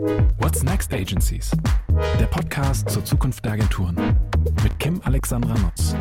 [0.00, 1.50] What's Next Agencies?
[2.18, 3.96] Der Podcast zur Zukunft der Agenturen
[4.62, 5.94] mit Kim Alexandra Nutz.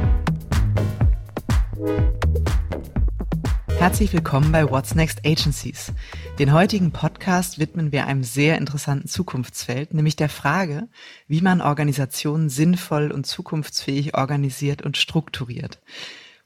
[3.78, 5.92] Herzlich willkommen bei What's Next Agencies.
[6.38, 10.88] Den heutigen Podcast widmen wir einem sehr interessanten Zukunftsfeld, nämlich der Frage,
[11.28, 15.82] wie man Organisationen sinnvoll und zukunftsfähig organisiert und strukturiert.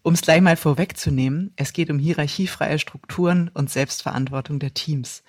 [0.02, 5.22] Um es gleich mal vorwegzunehmen, es geht um hierarchiefreie Strukturen und Selbstverantwortung der Teams.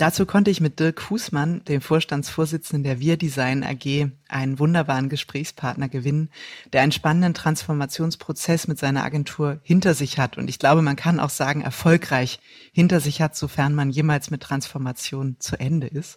[0.00, 5.90] Dazu konnte ich mit Dirk Husmann, dem Vorstandsvorsitzenden der Wir Design AG, einen wunderbaren Gesprächspartner
[5.90, 6.30] gewinnen,
[6.72, 10.38] der einen spannenden Transformationsprozess mit seiner Agentur hinter sich hat.
[10.38, 12.40] Und ich glaube, man kann auch sagen, erfolgreich
[12.72, 16.16] hinter sich hat, sofern man jemals mit Transformation zu Ende ist.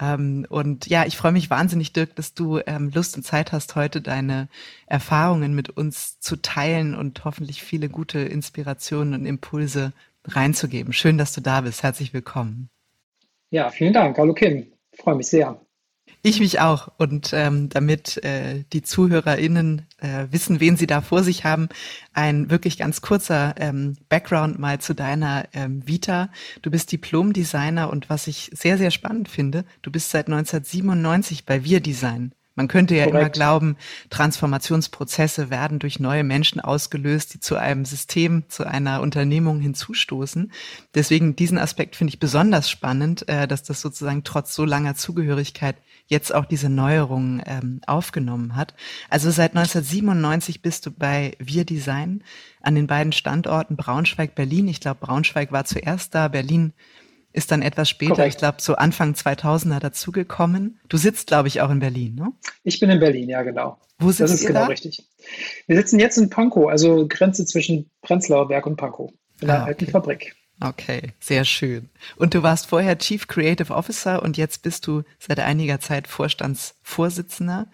[0.00, 3.76] Ähm, und ja, ich freue mich wahnsinnig, Dirk, dass du ähm, Lust und Zeit hast,
[3.76, 4.48] heute deine
[4.86, 9.92] Erfahrungen mit uns zu teilen und hoffentlich viele gute Inspirationen und Impulse
[10.24, 10.92] reinzugeben.
[10.92, 11.84] Schön, dass du da bist.
[11.84, 12.68] Herzlich willkommen.
[13.52, 14.16] Ja, vielen Dank.
[14.16, 14.72] Hallo Kim.
[14.94, 15.60] Freue mich sehr.
[16.22, 16.88] Ich mich auch.
[16.96, 21.68] Und ähm, damit äh, die ZuhörerInnen äh, wissen, wen sie da vor sich haben,
[22.14, 26.30] ein wirklich ganz kurzer ähm, Background mal zu deiner ähm, Vita.
[26.62, 31.62] Du bist Diplom-Designer und was ich sehr, sehr spannend finde, du bist seit 1997 bei
[31.62, 33.20] Wir Design man könnte ja Korrekt.
[33.20, 33.76] immer glauben,
[34.10, 40.52] Transformationsprozesse werden durch neue Menschen ausgelöst, die zu einem System, zu einer Unternehmung hinzustoßen.
[40.94, 45.76] Deswegen diesen Aspekt finde ich besonders spannend, äh, dass das sozusagen trotz so langer Zugehörigkeit
[46.06, 48.74] jetzt auch diese Neuerungen ähm, aufgenommen hat.
[49.08, 52.22] Also seit 1997 bist du bei Wir Design
[52.60, 54.68] an den beiden Standorten Braunschweig, Berlin.
[54.68, 56.74] Ich glaube, Braunschweig war zuerst da, Berlin
[57.32, 58.34] ist dann etwas später, Korrekt.
[58.34, 60.78] ich glaube, so Anfang 2000er dazugekommen.
[60.88, 62.32] Du sitzt, glaube ich, auch in Berlin, ne?
[62.62, 63.78] Ich bin in Berlin, ja, genau.
[63.98, 64.66] Wo sitzt Das ist genau da?
[64.66, 65.06] richtig.
[65.66, 69.64] Wir sitzen jetzt in Pankow, also Grenze zwischen Prenzlauer Berg und Pankow, in der ah,
[69.64, 69.92] alten okay.
[69.92, 70.36] Fabrik.
[70.60, 71.88] Okay, sehr schön.
[72.16, 77.66] Und du warst vorher Chief Creative Officer und jetzt bist du seit einiger Zeit Vorstandsvorsitzender.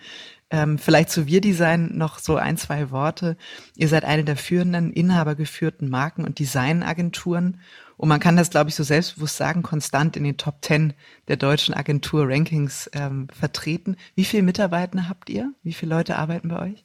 [0.51, 3.37] Ähm, vielleicht zu Wir Design noch so ein, zwei Worte.
[3.77, 7.61] Ihr seid eine der führenden inhabergeführten Marken- und Designagenturen
[7.99, 10.95] und man kann das, glaube ich, so selbstbewusst sagen, konstant in den Top Ten
[11.27, 13.97] der deutschen Agentur-Rankings ähm, vertreten.
[14.15, 15.53] Wie viele Mitarbeiter habt ihr?
[15.65, 16.85] Wie viele Leute arbeiten bei euch?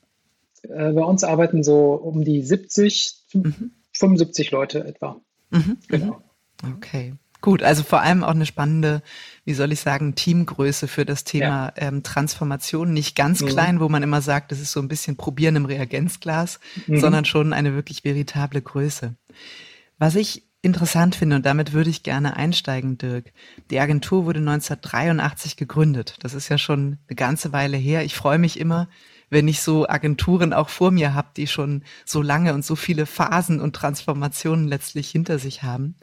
[0.64, 3.72] Äh, bei uns arbeiten so um die 70, mhm.
[3.94, 5.22] 75 Leute etwa.
[5.52, 5.78] Mhm.
[5.88, 6.22] Genau.
[6.64, 6.74] Mhm.
[6.78, 7.14] Okay.
[7.42, 9.04] Gut, also vor allem auch eine spannende,
[9.46, 11.90] wie soll ich sagen, Teamgröße für das Thema ja.
[11.90, 12.92] ähm, Transformation.
[12.92, 13.48] Nicht ganz mhm.
[13.48, 17.00] klein, wo man immer sagt, das ist so ein bisschen Probieren im Reagenzglas, mhm.
[17.00, 19.14] sondern schon eine wirklich veritable Größe.
[20.00, 23.34] Was ich interessant finde und damit würde ich gerne einsteigen, Dirk.
[23.70, 26.16] Die Agentur wurde 1983 gegründet.
[26.22, 28.06] Das ist ja schon eine ganze Weile her.
[28.06, 28.88] Ich freue mich immer,
[29.30, 33.06] wenn ich so Agenturen auch vor mir habe, die schon so lange und so viele
[33.06, 35.96] Phasen und Transformationen letztlich hinter sich haben.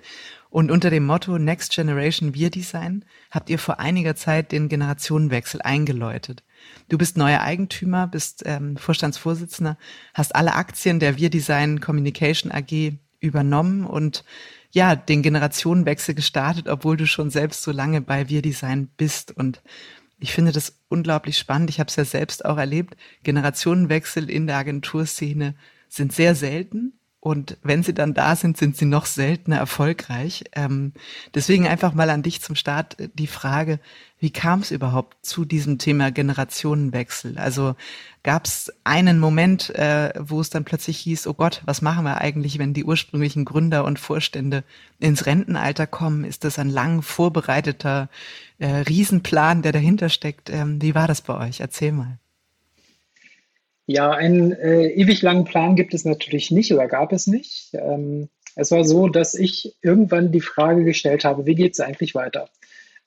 [0.51, 5.63] Und unter dem Motto Next Generation Wir Design habt ihr vor einiger Zeit den Generationenwechsel
[5.63, 6.43] eingeläutet.
[6.91, 9.79] Du bist neuer Eigentümer, bist ähm, Vorstandsvorsitzender,
[10.13, 14.25] hast alle Aktien der Wir Design Communication AG übernommen und
[14.73, 19.37] ja, den Generationenwechsel gestartet, obwohl du schon selbst so lange bei Wir Design bist.
[19.37, 19.63] Und
[20.19, 21.71] ich finde das unglaublich spannend.
[21.71, 22.97] Ich habe es ja selbst auch erlebt.
[23.25, 25.57] Generationenwechsel in der Agenturszene
[25.89, 27.00] sind sehr selten.
[27.23, 30.45] Und wenn sie dann da sind, sind sie noch seltener erfolgreich.
[30.53, 30.95] Ähm,
[31.35, 33.79] deswegen einfach mal an dich zum Start äh, die Frage,
[34.19, 37.37] wie kam es überhaupt zu diesem Thema Generationenwechsel?
[37.37, 37.75] Also
[38.23, 42.23] gab es einen Moment, äh, wo es dann plötzlich hieß, oh Gott, was machen wir
[42.23, 44.65] eigentlich, wenn die ursprünglichen Gründer und Vorstände
[44.99, 46.25] ins Rentenalter kommen?
[46.25, 48.09] Ist das ein lang vorbereiteter
[48.59, 50.49] äh, Riesenplan, der dahinter steckt?
[50.49, 51.61] Ähm, wie war das bei euch?
[51.61, 52.19] Erzähl mal.
[53.93, 57.71] Ja, einen äh, ewig langen Plan gibt es natürlich nicht oder gab es nicht.
[57.73, 62.15] Ähm, es war so, dass ich irgendwann die Frage gestellt habe, wie geht es eigentlich
[62.15, 62.49] weiter?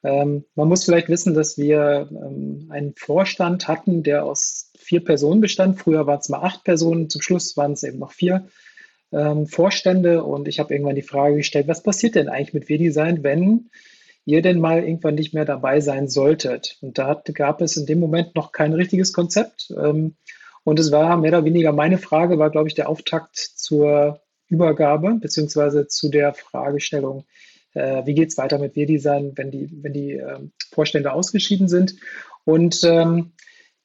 [0.04, 5.40] Ähm, man muss vielleicht wissen, dass wir ähm, einen Vorstand hatten, der aus vier Personen
[5.40, 5.80] bestand.
[5.80, 8.50] Früher waren es mal acht Personen, zum Schluss waren es eben noch vier
[9.14, 10.26] ähm, Vorstände.
[10.26, 13.69] Und ich habe irgendwann die Frage gestellt, was passiert denn eigentlich mit W-Design, wenn
[14.25, 16.78] ihr denn mal irgendwann nicht mehr dabei sein solltet?
[16.81, 19.72] Und da hat, gab es in dem Moment noch kein richtiges Konzept.
[20.63, 25.15] Und es war mehr oder weniger meine Frage, war, glaube ich, der Auftakt zur Übergabe,
[25.19, 27.25] beziehungsweise zu der Fragestellung,
[27.74, 30.39] äh, wie geht es weiter mit Wir-Design, wenn die, wenn die äh,
[30.71, 31.95] Vorstände ausgeschieden sind.
[32.45, 33.31] Und ähm,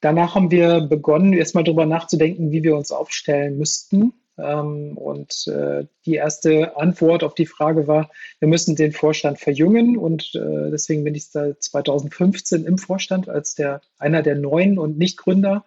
[0.00, 4.12] danach haben wir begonnen, erstmal darüber nachzudenken, wie wir uns aufstellen müssten.
[4.36, 9.96] Ähm, und äh, die erste Antwort auf die Frage war, wir müssen den Vorstand verjüngen.
[9.96, 14.98] Und äh, deswegen bin ich seit 2015 im Vorstand als der, einer der neuen und
[14.98, 15.64] Nicht-Gründer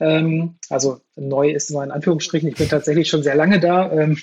[0.00, 2.48] ähm, also neu ist immer in Anführungsstrichen.
[2.48, 3.90] Ich bin tatsächlich schon sehr lange da.
[3.92, 4.18] Ähm,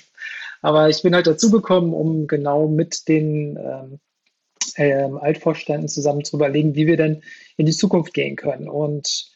[0.62, 3.98] aber ich bin halt dazugekommen, um genau mit den ähm,
[4.76, 7.22] äh, Altvorständen zusammen zu überlegen, wie wir denn
[7.56, 8.68] in die Zukunft gehen können.
[8.68, 9.30] Und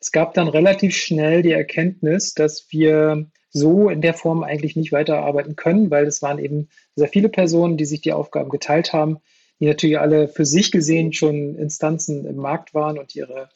[0.00, 4.92] es gab dann relativ schnell die Erkenntnis, dass wir so in der Form eigentlich nicht
[4.92, 9.18] weiterarbeiten können, weil es waren eben sehr viele Personen, die sich die Aufgaben geteilt haben,
[9.58, 13.48] die natürlich alle für sich gesehen schon Instanzen im Markt waren und ihre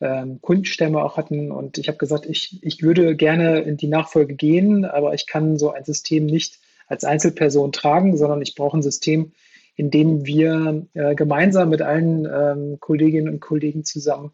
[0.00, 1.50] ähm, Kundenstämme auch hatten.
[1.52, 5.58] Und ich habe gesagt, ich, ich würde gerne in die Nachfolge gehen, aber ich kann
[5.58, 9.32] so ein System nicht als Einzelperson tragen, sondern ich brauche ein System,
[9.76, 14.32] in dem wir äh, gemeinsam mit allen ähm, Kolleginnen und Kollegen zusammen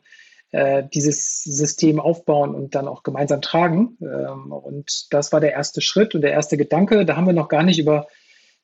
[0.52, 3.98] äh, dieses System aufbauen und dann auch gemeinsam tragen.
[4.00, 7.04] Ähm, und das war der erste Schritt und der erste Gedanke.
[7.04, 8.06] Da haben wir noch gar nicht über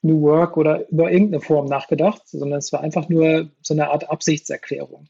[0.01, 4.11] New Work oder über irgendeine Form nachgedacht, sondern es war einfach nur so eine Art
[4.11, 5.09] Absichtserklärung.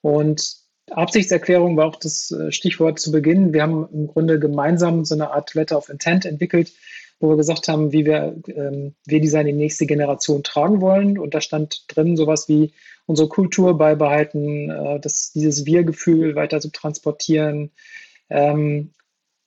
[0.00, 3.52] Und Absichtserklärung war auch das äh, Stichwort zu Beginn.
[3.52, 6.72] Wir haben im Grunde gemeinsam so eine Art Letter of Intent entwickelt,
[7.20, 11.18] wo wir gesagt haben, wie wir ähm, W-Design die nächste Generation tragen wollen.
[11.18, 12.72] Und da stand drin sowas wie
[13.06, 17.70] unsere Kultur beibehalten, äh, das, dieses Wir-Gefühl weiter zu transportieren.
[18.28, 18.90] Ähm,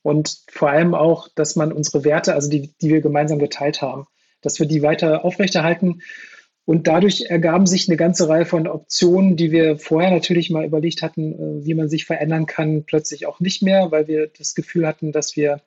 [0.01, 4.07] und vor allem auch, dass man unsere Werte, also die, die wir gemeinsam geteilt haben,
[4.41, 6.01] dass wir die weiter aufrechterhalten.
[6.67, 11.01] Und dadurch ergaben sich eine ganze Reihe von Optionen, die wir vorher natürlich mal überlegt
[11.01, 14.85] hatten, äh, wie man sich verändern kann, plötzlich auch nicht mehr, weil wir das Gefühl
[14.85, 15.61] hatten, dass wir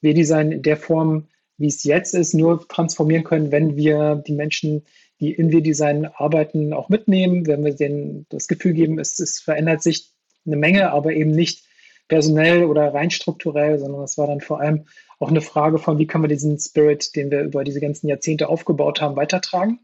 [0.00, 1.28] W-Design in der Form
[1.58, 4.86] wie es jetzt ist, nur transformieren können, wenn wir die Menschen,
[5.20, 9.82] die in W-Design arbeiten, auch mitnehmen, wenn wir denen das Gefühl geben, es, es verändert
[9.82, 10.08] sich
[10.46, 11.64] eine Menge, aber eben nicht
[12.06, 14.86] personell oder rein strukturell, sondern es war dann vor allem
[15.18, 18.48] auch eine Frage von, wie kann man diesen Spirit, den wir über diese ganzen Jahrzehnte
[18.48, 19.80] aufgebaut haben, weitertragen.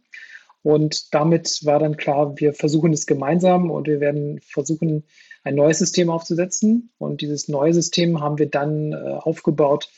[0.64, 5.04] Und damit war dann klar, wir versuchen es gemeinsam und wir werden versuchen,
[5.44, 6.90] ein neues System aufzusetzen.
[6.96, 9.90] Und dieses neue System haben wir dann äh, aufgebaut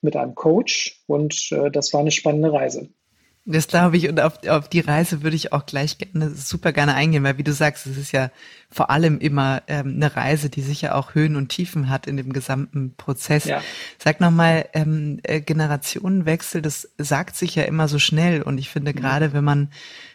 [0.00, 2.88] mit einem Coach und äh, das war eine spannende Reise.
[3.50, 6.94] Das glaube ich und auf, auf die Reise würde ich auch gleich gerne, super gerne
[6.94, 8.30] eingehen, weil wie du sagst, es ist ja
[8.70, 12.34] vor allem immer ähm, eine Reise, die sicher auch Höhen und Tiefen hat in dem
[12.34, 13.46] gesamten Prozess.
[13.46, 13.62] Ja.
[13.98, 18.92] Sag nochmal, ähm, äh, Generationenwechsel, das sagt sich ja immer so schnell und ich finde
[18.92, 18.96] mhm.
[18.96, 19.70] gerade, wenn man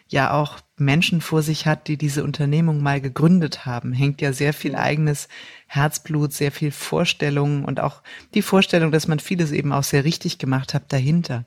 [0.06, 4.52] ja auch Menschen vor sich hat, die diese Unternehmung mal gegründet haben, hängt ja sehr
[4.52, 5.28] viel eigenes
[5.66, 8.00] Herzblut, sehr viel Vorstellungen und auch
[8.32, 11.44] die Vorstellung, dass man vieles eben auch sehr richtig gemacht hat dahinter.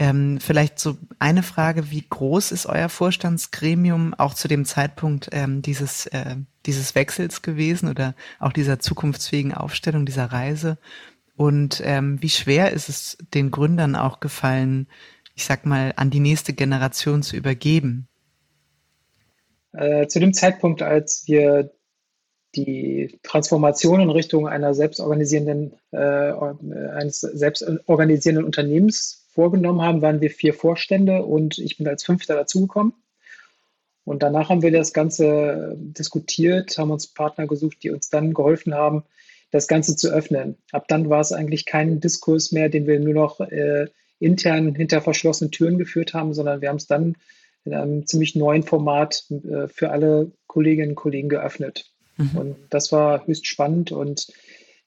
[0.00, 5.60] Ähm, vielleicht so eine Frage, wie groß ist euer Vorstandsgremium auch zu dem Zeitpunkt ähm,
[5.60, 6.36] dieses, äh,
[6.66, 10.78] dieses Wechsels gewesen oder auch dieser zukunftsfähigen Aufstellung dieser Reise?
[11.36, 14.86] Und ähm, wie schwer ist es den Gründern auch gefallen,
[15.34, 18.06] ich sag mal, an die nächste Generation zu übergeben?
[19.72, 21.72] Äh, zu dem Zeitpunkt, als wir
[22.54, 30.52] die Transformation in Richtung einer selbstorganisierenden, äh, eines selbstorganisierenden Unternehmens vorgenommen haben, waren wir vier
[30.52, 32.92] Vorstände und ich bin als Fünfter dazugekommen.
[34.02, 38.74] Und danach haben wir das Ganze diskutiert, haben uns Partner gesucht, die uns dann geholfen
[38.74, 39.04] haben,
[39.52, 40.56] das Ganze zu öffnen.
[40.72, 43.86] Ab dann war es eigentlich kein Diskurs mehr, den wir nur noch äh,
[44.18, 47.14] intern hinter verschlossenen Türen geführt haben, sondern wir haben es dann
[47.64, 51.92] in einem ziemlich neuen Format äh, für alle Kolleginnen und Kollegen geöffnet.
[52.16, 52.36] Mhm.
[52.36, 53.92] Und das war höchst spannend.
[53.92, 54.32] Und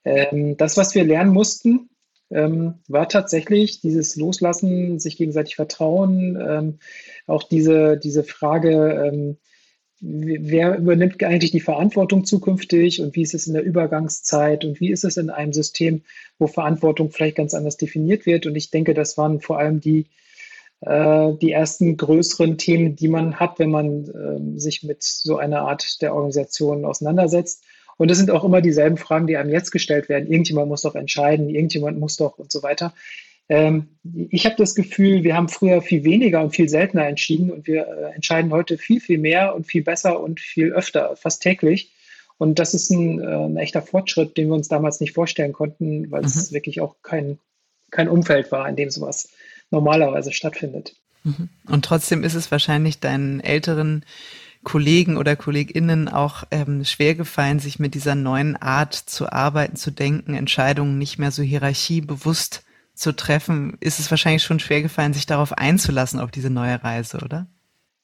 [0.04, 1.88] ähm, das, was wir lernen mussten,
[2.32, 6.80] ähm, war tatsächlich dieses Loslassen, sich gegenseitig vertrauen, ähm,
[7.28, 9.38] auch diese, diese Frage, ähm,
[10.02, 14.92] wer übernimmt eigentlich die Verantwortung zukünftig und wie ist es in der Übergangszeit und wie
[14.92, 16.02] ist es in einem System,
[16.40, 18.48] wo Verantwortung vielleicht ganz anders definiert wird.
[18.48, 20.08] Und ich denke, das waren vor allem die,
[20.82, 25.62] äh, die ersten größeren Themen, die man hat, wenn man äh, sich mit so einer
[25.62, 27.64] Art der Organisation auseinandersetzt.
[28.02, 30.28] Und es sind auch immer dieselben Fragen, die einem jetzt gestellt werden.
[30.28, 32.96] Irgendjemand muss doch entscheiden, irgendjemand muss doch und so weiter.
[33.48, 33.90] Ähm,
[34.32, 37.86] ich habe das Gefühl, wir haben früher viel weniger und viel seltener entschieden und wir
[37.86, 41.92] äh, entscheiden heute viel, viel mehr und viel besser und viel öfter, fast täglich.
[42.40, 46.10] Und das ist ein, äh, ein echter Fortschritt, den wir uns damals nicht vorstellen konnten,
[46.10, 46.26] weil mhm.
[46.26, 47.38] es wirklich auch kein,
[47.92, 49.30] kein Umfeld war, in dem sowas
[49.70, 50.96] normalerweise stattfindet.
[51.24, 51.50] Mhm.
[51.68, 54.04] Und trotzdem ist es wahrscheinlich deinen älteren
[54.64, 59.92] Kollegen oder KollegInnen auch ähm, schwer gefallen, sich mit dieser neuen Art zu arbeiten, zu
[59.92, 62.64] denken, Entscheidungen nicht mehr so hierarchiebewusst
[62.94, 67.20] zu treffen, ist es wahrscheinlich schon schwer gefallen, sich darauf einzulassen, auf diese neue Reise,
[67.24, 67.48] oder?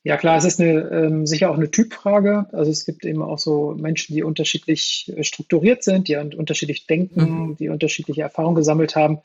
[0.04, 2.46] Ja, klar, es ist eine, ähm, sicher auch eine Typfrage.
[2.54, 7.50] Also es gibt eben auch so Menschen, die unterschiedlich äh, strukturiert sind, die unterschiedlich denken,
[7.50, 7.58] mhm.
[7.58, 9.20] die unterschiedliche Erfahrungen gesammelt haben.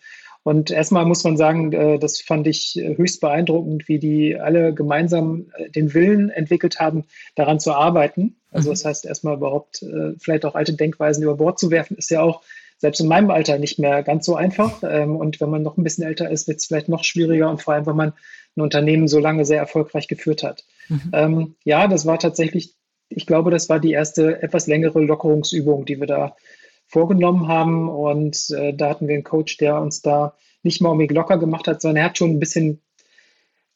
[0.44, 4.74] Und erstmal muss man sagen, äh, das fand ich äh, höchst beeindruckend, wie die alle
[4.74, 7.04] gemeinsam äh, den Willen entwickelt haben,
[7.36, 8.36] daran zu arbeiten.
[8.50, 8.72] Also mhm.
[8.72, 9.84] das heißt, erstmal überhaupt
[10.18, 12.42] vielleicht auch alte Denkweisen über Bord zu werfen, ist ja auch
[12.82, 14.82] selbst in meinem Alter nicht mehr ganz so einfach.
[14.82, 17.62] Ähm, und wenn man noch ein bisschen älter ist, wird es vielleicht noch schwieriger und
[17.62, 18.12] vor allem, wenn man
[18.56, 20.64] ein Unternehmen so lange sehr erfolgreich geführt hat.
[20.88, 21.10] Mhm.
[21.12, 22.74] Ähm, ja, das war tatsächlich,
[23.08, 26.36] ich glaube, das war die erste etwas längere Lockerungsübung, die wir da
[26.86, 27.88] vorgenommen haben.
[27.88, 31.66] Und äh, da hatten wir einen Coach, der uns da nicht mal mich locker gemacht
[31.66, 32.80] hat, sondern er hat schon ein bisschen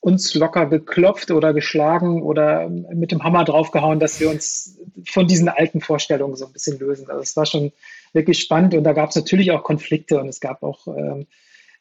[0.01, 5.49] uns locker geklopft oder geschlagen oder mit dem Hammer draufgehauen, dass wir uns von diesen
[5.49, 7.11] alten Vorstellungen so ein bisschen lösen.
[7.11, 7.73] Also es war schon
[8.13, 11.27] wirklich spannend und da gab es natürlich auch Konflikte und es gab auch ähm,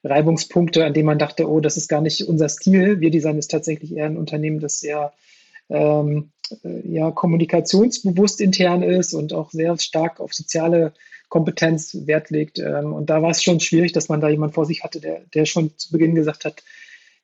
[0.03, 2.99] Reibungspunkte, an denen man dachte, oh, das ist gar nicht unser Stil.
[2.99, 5.13] Wir Design ist tatsächlich eher ein Unternehmen, das sehr
[5.69, 6.31] ähm,
[6.63, 10.93] äh, ja, kommunikationsbewusst intern ist und auch sehr stark auf soziale
[11.29, 12.59] Kompetenz Wert legt.
[12.59, 15.21] Ähm, und da war es schon schwierig, dass man da jemand vor sich hatte, der,
[15.33, 16.63] der schon zu Beginn gesagt hat,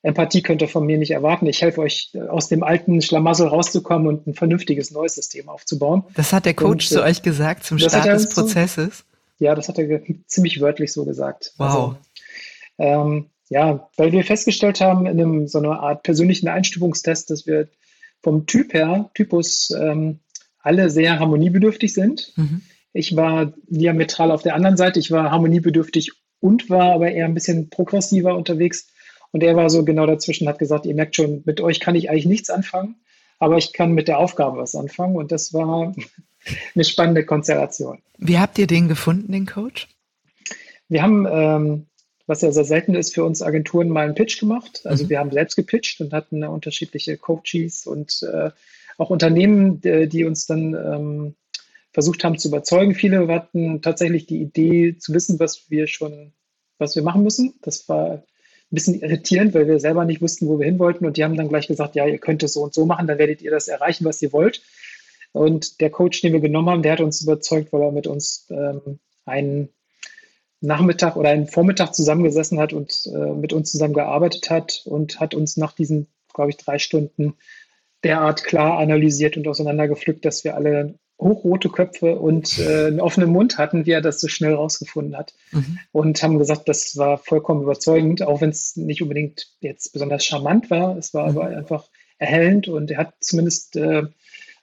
[0.03, 1.45] Empathie könnt ihr von mir nicht erwarten.
[1.45, 6.03] Ich helfe euch, äh, aus dem alten Schlamassel rauszukommen und ein vernünftiges neues System aufzubauen.
[6.15, 9.05] Das hat der Coach und, zu äh, euch gesagt zum Start des Prozesses?
[9.37, 11.53] So, ja, das hat er ziemlich wörtlich so gesagt.
[11.57, 11.67] Wow.
[11.67, 11.97] Also,
[12.77, 17.67] ähm, ja, weil wir festgestellt haben in einem, so einer Art persönlichen Einstufungstest, dass wir
[18.23, 20.19] vom Typ her, Typus, ähm,
[20.61, 22.33] alle sehr harmoniebedürftig sind.
[22.37, 22.61] Mhm.
[22.93, 24.99] Ich war diametral auf der anderen Seite.
[24.99, 28.87] Ich war harmoniebedürftig und war aber eher ein bisschen progressiver unterwegs.
[29.31, 32.09] Und er war so genau dazwischen, hat gesagt, ihr merkt schon, mit euch kann ich
[32.09, 32.95] eigentlich nichts anfangen,
[33.39, 35.15] aber ich kann mit der Aufgabe was anfangen.
[35.15, 35.95] Und das war
[36.75, 37.99] eine spannende Konstellation.
[38.17, 39.87] Wie habt ihr den gefunden, den Coach?
[40.89, 41.85] Wir haben, ähm,
[42.27, 44.81] was ja sehr selten ist für uns Agenturen, mal einen Pitch gemacht.
[44.83, 45.09] Also mhm.
[45.09, 48.51] wir haben selbst gepitcht und hatten unterschiedliche Coaches und äh,
[48.97, 51.35] auch Unternehmen, die, uns dann ähm,
[51.93, 52.95] versucht haben zu überzeugen.
[52.95, 56.33] Viele hatten tatsächlich die Idee zu wissen, was wir schon,
[56.77, 57.53] was wir machen müssen.
[57.61, 58.23] Das war ein
[58.69, 61.05] bisschen irritierend, weil wir selber nicht wussten, wo wir hin wollten.
[61.05, 63.17] Und die haben dann gleich gesagt, ja, ihr könnt es so und so machen, dann
[63.17, 64.61] werdet ihr das erreichen, was ihr wollt.
[65.33, 68.47] Und der Coach, den wir genommen haben, der hat uns überzeugt, weil er mit uns
[68.49, 69.69] ähm, einen
[70.61, 75.33] Nachmittag oder einen Vormittag zusammengesessen hat und äh, mit uns zusammen gearbeitet hat und hat
[75.33, 77.33] uns nach diesen, glaube ich, drei Stunden
[78.03, 83.57] derart klar analysiert und auseinandergepflückt, dass wir alle hochrote Köpfe und äh, einen offenen Mund
[83.57, 85.33] hatten, wie er das so schnell rausgefunden hat.
[85.51, 85.79] Mhm.
[85.91, 90.69] Und haben gesagt, das war vollkommen überzeugend, auch wenn es nicht unbedingt jetzt besonders charmant
[90.69, 90.97] war.
[90.97, 91.37] Es war mhm.
[91.37, 91.87] aber einfach
[92.17, 94.03] erhellend und er hat zumindest äh,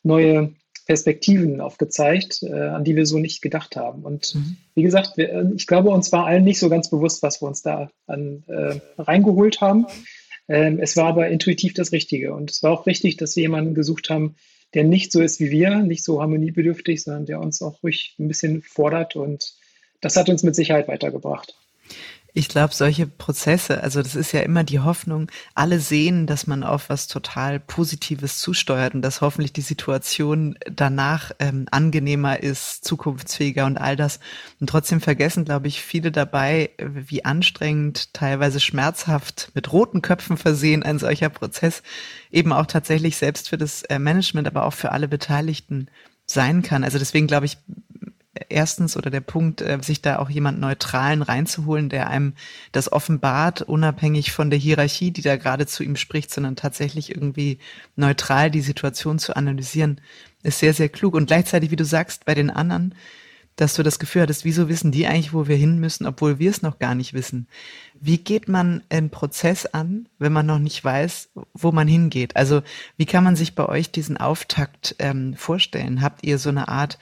[0.03, 0.53] neue
[0.87, 4.03] Perspektiven aufgezeigt, äh, an die wir so nicht gedacht haben.
[4.03, 4.57] Und mhm.
[4.75, 7.47] wie gesagt, wir, äh, ich glaube, uns war allen nicht so ganz bewusst, was wir
[7.47, 9.87] uns da an, äh, reingeholt haben.
[10.49, 12.33] Ähm, es war aber intuitiv das Richtige.
[12.33, 14.37] Und es war auch richtig, dass wir jemanden gesucht haben,
[14.75, 18.29] der nicht so ist wie wir, nicht so harmoniebedürftig, sondern der uns auch ruhig ein
[18.29, 19.17] bisschen fordert.
[19.17, 19.55] Und
[20.01, 21.55] das hat uns mit Sicherheit weitergebracht.
[22.35, 26.63] Ich glaube, solche Prozesse, also das ist ja immer die Hoffnung, alle sehen, dass man
[26.63, 33.65] auf was total Positives zusteuert und dass hoffentlich die Situation danach ähm, angenehmer ist, zukunftsfähiger
[33.67, 34.21] und all das.
[34.61, 40.83] Und trotzdem vergessen, glaube ich, viele dabei, wie anstrengend, teilweise schmerzhaft, mit roten Köpfen versehen
[40.83, 41.83] ein solcher Prozess
[42.31, 45.89] eben auch tatsächlich selbst für das äh, Management, aber auch für alle Beteiligten
[46.27, 46.85] sein kann.
[46.85, 47.57] Also deswegen glaube ich,
[48.49, 52.35] erstens oder der Punkt, äh, sich da auch jemand Neutralen reinzuholen, der einem
[52.73, 57.59] das offenbart, unabhängig von der Hierarchie, die da gerade zu ihm spricht, sondern tatsächlich irgendwie
[57.97, 60.01] neutral die Situation zu analysieren,
[60.43, 61.15] ist sehr, sehr klug.
[61.15, 62.95] Und gleichzeitig, wie du sagst, bei den anderen,
[63.59, 66.49] dass du das Gefühl hattest, wieso wissen die eigentlich, wo wir hin müssen, obwohl wir
[66.49, 67.49] es noch gar nicht wissen.
[68.01, 72.37] Wie geht man einen Prozess an, wenn man noch nicht weiß, wo man hingeht?
[72.37, 72.63] Also
[72.97, 76.03] wie kann man sich bei euch diesen Auftakt ähm, vorstellen?
[76.03, 76.99] Habt ihr so eine Art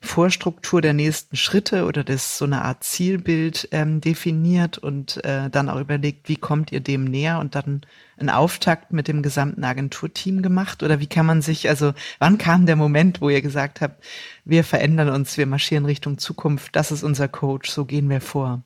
[0.00, 5.68] Vorstruktur der nächsten Schritte oder das so eine Art Zielbild ähm, definiert und äh, dann
[5.68, 7.82] auch überlegt, wie kommt ihr dem näher und dann
[8.16, 10.84] einen Auftakt mit dem gesamten Agenturteam gemacht?
[10.84, 14.04] Oder wie kann man sich, also wann kam der Moment, wo ihr gesagt habt,
[14.44, 18.62] wir verändern uns, wir marschieren Richtung Zukunft, das ist unser Coach, so gehen wir vor?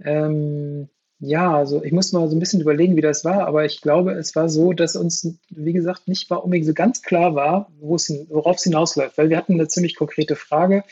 [0.00, 0.88] Ähm,
[1.20, 4.12] ja, also ich muss mal so ein bisschen überlegen, wie das war, aber ich glaube,
[4.12, 8.56] es war so, dass uns, wie gesagt, nicht mal unbedingt so ganz klar war, worauf
[8.56, 10.84] es hinausläuft, weil wir hatten eine ziemlich konkrete Frage.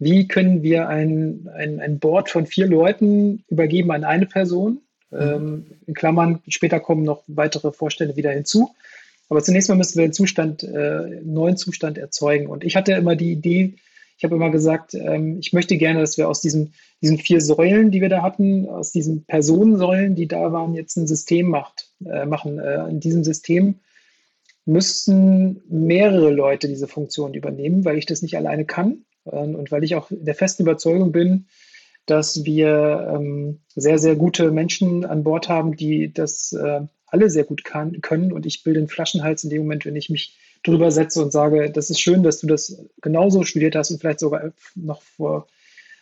[0.00, 4.80] Wie können wir ein, ein, ein Board von vier Leuten übergeben an eine Person?
[5.10, 5.18] Mhm.
[5.18, 8.74] Ähm, in Klammern, später kommen noch weitere Vorstände wieder hinzu.
[9.28, 12.46] Aber zunächst mal müssen wir einen Zustand, äh, einen neuen Zustand erzeugen.
[12.46, 13.74] Und ich hatte immer die Idee,
[14.18, 17.92] ich habe immer gesagt, ähm, ich möchte gerne, dass wir aus diesen, diesen vier Säulen,
[17.92, 22.26] die wir da hatten, aus diesen Personensäulen, die da waren, jetzt ein System macht, äh,
[22.26, 22.58] machen.
[22.58, 23.76] Äh, in diesem System
[24.64, 29.84] müssten mehrere Leute diese Funktion übernehmen, weil ich das nicht alleine kann äh, und weil
[29.84, 31.46] ich auch der festen Überzeugung bin,
[32.04, 37.44] dass wir ähm, sehr, sehr gute Menschen an Bord haben, die das äh, alle sehr
[37.44, 38.32] gut kann, können.
[38.32, 41.70] Und ich bilde den Flaschenhals in dem Moment, wenn ich mich drüber setze und sage,
[41.70, 45.46] das ist schön, dass du das genauso studiert hast und vielleicht sogar noch vor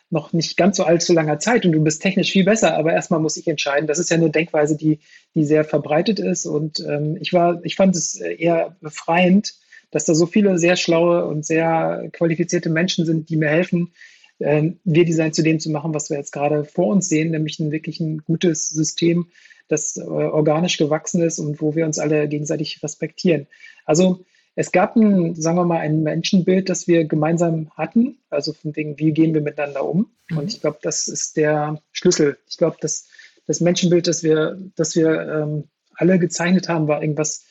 [0.08, 3.20] noch nicht ganz so allzu langer Zeit und du bist technisch viel besser, aber erstmal
[3.20, 3.88] muss ich entscheiden.
[3.88, 5.00] Das ist ja eine Denkweise, die,
[5.34, 9.54] die sehr verbreitet ist und ähm, ich war, ich fand es eher befreiend,
[9.90, 13.92] dass da so viele sehr schlaue und sehr qualifizierte Menschen sind, die mir helfen,
[14.38, 17.72] äh, Wir-Design zu dem zu machen, was wir jetzt gerade vor uns sehen, nämlich ein
[17.72, 19.26] wirklich ein gutes System,
[19.68, 23.48] das äh, organisch gewachsen ist und wo wir uns alle gegenseitig respektieren.
[23.84, 24.25] Also
[24.58, 28.98] es gab ein, sagen wir mal, ein Menschenbild, das wir gemeinsam hatten, also von wegen,
[28.98, 30.10] wie gehen wir miteinander um.
[30.30, 30.38] Mhm.
[30.38, 32.38] Und ich glaube, das ist der Schlüssel.
[32.48, 33.06] Ich glaube, dass
[33.46, 37.44] das Menschenbild, das wir, das wir ähm, alle gezeichnet haben, war irgendwas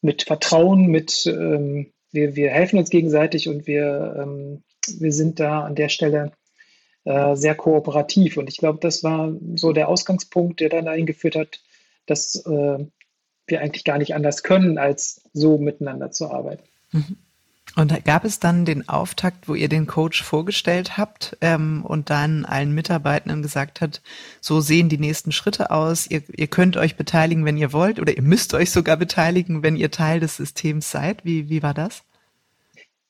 [0.00, 4.62] mit Vertrauen, mit ähm, wir, wir helfen uns gegenseitig und wir, ähm,
[4.98, 6.32] wir sind da an der Stelle
[7.04, 8.38] äh, sehr kooperativ.
[8.38, 11.60] Und ich glaube, das war so der Ausgangspunkt, der dann dahin geführt hat,
[12.06, 12.86] dass äh,
[13.50, 16.64] wir eigentlich gar nicht anders können, als so miteinander zu arbeiten.
[16.92, 17.16] Mhm.
[17.76, 22.44] Und gab es dann den Auftakt, wo ihr den Coach vorgestellt habt ähm, und dann
[22.44, 24.02] allen Mitarbeitenden gesagt habt,
[24.40, 28.16] so sehen die nächsten Schritte aus, ihr, ihr könnt euch beteiligen, wenn ihr wollt, oder
[28.16, 31.24] ihr müsst euch sogar beteiligen, wenn ihr Teil des Systems seid?
[31.24, 32.02] Wie, wie war das?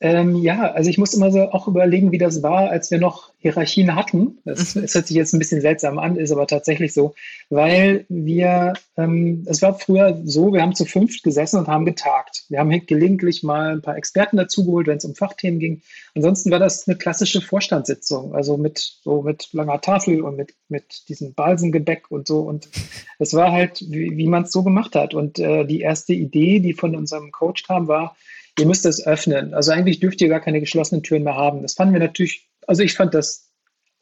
[0.02, 3.32] Ähm, ja, also ich muss immer so auch überlegen, wie das war, als wir noch
[3.38, 4.38] Hierarchien hatten.
[4.46, 4.82] Das, mhm.
[4.82, 7.14] das hört sich jetzt ein bisschen seltsam an, ist aber tatsächlich so,
[7.50, 12.44] weil wir, ähm, es war früher so, wir haben zu fünft gesessen und haben getagt.
[12.48, 15.82] Wir haben gelegentlich mal ein paar Experten dazugeholt, wenn es um Fachthemen ging.
[16.14, 21.08] Ansonsten war das eine klassische Vorstandssitzung, also mit so mit langer Tafel und mit, mit
[21.10, 22.40] diesem Balsengebäck und so.
[22.40, 22.70] Und
[23.18, 25.12] es war halt, wie, wie man es so gemacht hat.
[25.12, 28.16] Und äh, die erste Idee, die von unserem Coach kam, war,
[28.58, 29.54] ihr müsst es öffnen.
[29.54, 31.62] Also eigentlich dürft ihr gar keine geschlossenen Türen mehr haben.
[31.62, 33.50] Das fanden wir natürlich, also ich fand das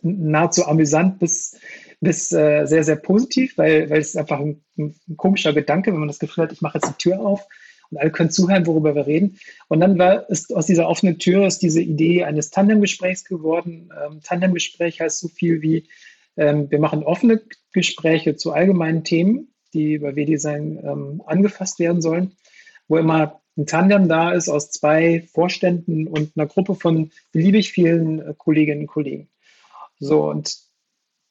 [0.02, 1.56] nahezu amüsant bis,
[2.00, 6.08] bis äh, sehr, sehr positiv, weil, weil es einfach ein, ein, komischer Gedanke, wenn man
[6.08, 7.46] das Gefühl hat, ich mache jetzt die Tür auf
[7.90, 9.38] und alle können zuhören, worüber wir reden.
[9.68, 13.90] Und dann war ist aus dieser offenen Tür ist diese Idee eines Tandemgesprächs geworden.
[14.04, 15.88] Ähm, Tandemgespräch heißt so viel wie,
[16.36, 22.36] ähm, wir machen offene Gespräche zu allgemeinen Themen, die bei W-Design ähm, angefasst werden sollen,
[22.86, 28.20] wo immer ein Tandem da ist aus zwei Vorständen und einer Gruppe von beliebig vielen
[28.20, 29.28] äh, Kolleginnen und Kollegen.
[29.98, 30.56] So, und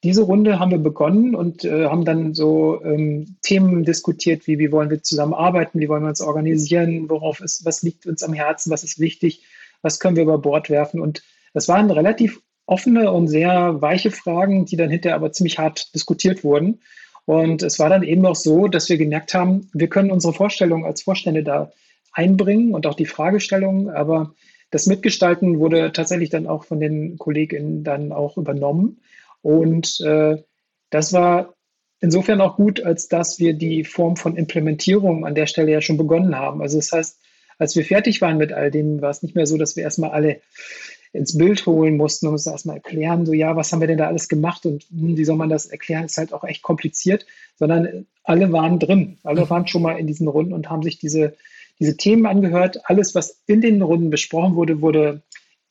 [0.03, 4.71] diese Runde haben wir begonnen und äh, haben dann so ähm, Themen diskutiert, wie, wie
[4.71, 8.71] wollen wir zusammenarbeiten, wie wollen wir uns organisieren, worauf ist, was liegt uns am Herzen,
[8.71, 9.43] was ist wichtig,
[9.81, 10.99] was können wir über Bord werfen.
[10.99, 15.95] Und das waren relativ offene und sehr weiche Fragen, die dann hinterher aber ziemlich hart
[15.95, 16.81] diskutiert wurden.
[17.25, 20.85] Und es war dann eben auch so, dass wir gemerkt haben, wir können unsere Vorstellungen
[20.85, 21.71] als Vorstände da
[22.17, 24.33] einbringen und auch die Fragestellungen, aber
[24.71, 29.01] das Mitgestalten wurde tatsächlich dann auch von den KollegInnen dann auch übernommen.
[29.41, 30.37] Und äh,
[30.89, 31.53] das war
[31.99, 35.97] insofern auch gut, als dass wir die Form von Implementierung an der Stelle ja schon
[35.97, 36.61] begonnen haben.
[36.61, 37.19] Also das heißt,
[37.59, 40.11] als wir fertig waren mit all dem, war es nicht mehr so, dass wir erstmal
[40.11, 40.41] alle
[41.13, 44.07] ins Bild holen mussten und uns erstmal erklären, so ja, was haben wir denn da
[44.07, 47.25] alles gemacht und hm, wie soll man das erklären, ist halt auch echt kompliziert,
[47.55, 49.49] sondern alle waren drin, alle mhm.
[49.49, 51.37] waren schon mal in diesen Runden und haben sich diese
[51.79, 52.81] diese Themen angehört.
[52.85, 55.21] Alles, was in den Runden besprochen wurde, wurde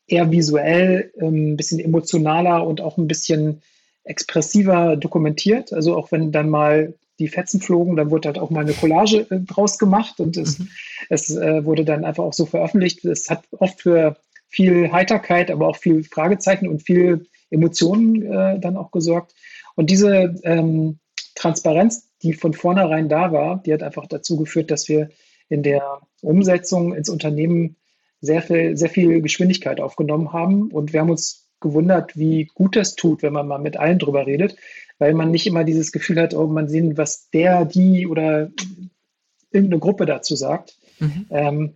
[0.07, 3.63] eher visuell, ähm, ein bisschen emotionaler und auch ein bisschen
[4.05, 5.73] expressiver dokumentiert.
[5.73, 9.27] Also auch wenn dann mal die Fetzen flogen, dann wurde halt auch mal eine Collage
[9.31, 10.69] äh, draus gemacht und es, mhm.
[11.09, 13.05] es äh, wurde dann einfach auch so veröffentlicht.
[13.05, 14.17] Es hat oft für
[14.49, 19.35] viel Heiterkeit, aber auch viel Fragezeichen und viel Emotionen äh, dann auch gesorgt.
[19.75, 20.99] Und diese ähm,
[21.35, 25.11] Transparenz, die von vornherein da war, die hat einfach dazu geführt, dass wir
[25.49, 27.77] in der Umsetzung ins Unternehmen
[28.21, 30.71] sehr viel, sehr viel Geschwindigkeit aufgenommen haben.
[30.71, 34.27] Und wir haben uns gewundert, wie gut das tut, wenn man mal mit allen drüber
[34.27, 34.57] redet,
[34.99, 38.51] weil man nicht immer dieses Gefühl hat, oh, man sehen, was der, die oder
[39.51, 40.77] irgendeine Gruppe dazu sagt.
[40.99, 41.27] Mhm.
[41.31, 41.75] Ähm,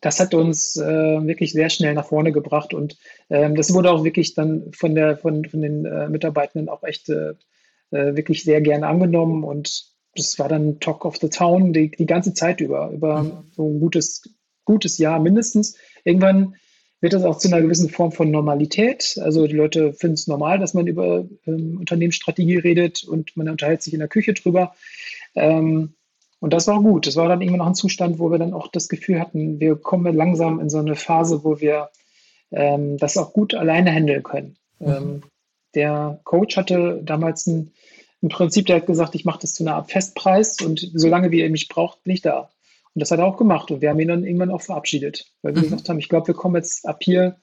[0.00, 2.98] das hat uns äh, wirklich sehr schnell nach vorne gebracht und
[3.30, 7.08] ähm, das wurde auch wirklich dann von, der, von, von den äh, Mitarbeitenden auch echt
[7.08, 7.30] äh,
[7.90, 12.06] äh wirklich sehr gerne angenommen und das war dann Talk of the Town die, die
[12.06, 13.32] ganze Zeit über, über mhm.
[13.54, 14.22] so ein gutes,
[14.64, 15.76] gutes Jahr mindestens.
[16.04, 16.56] Irgendwann
[17.00, 19.18] wird das auch zu einer gewissen Form von Normalität.
[19.22, 23.82] Also die Leute finden es normal, dass man über ähm, Unternehmensstrategie redet und man unterhält
[23.82, 24.74] sich in der Küche drüber.
[25.34, 25.94] Ähm,
[26.40, 27.06] und das war gut.
[27.06, 29.76] Das war dann irgendwann noch ein Zustand, wo wir dann auch das Gefühl hatten, wir
[29.76, 31.90] kommen langsam in so eine Phase, wo wir
[32.50, 34.56] ähm, das auch gut alleine handeln können.
[34.78, 34.86] Mhm.
[34.88, 35.22] Ähm,
[35.74, 37.72] der Coach hatte damals ein
[38.22, 41.40] im Prinzip, der hat gesagt, ich mache das zu einer Art Festpreis und solange wie
[41.40, 42.50] ihr mich braucht, bin ich da.
[42.94, 45.54] Und das hat er auch gemacht und wir haben ihn dann irgendwann auch verabschiedet, weil
[45.54, 45.66] wir mhm.
[45.66, 47.36] gesagt haben, ich glaube, wir kommen jetzt ab hier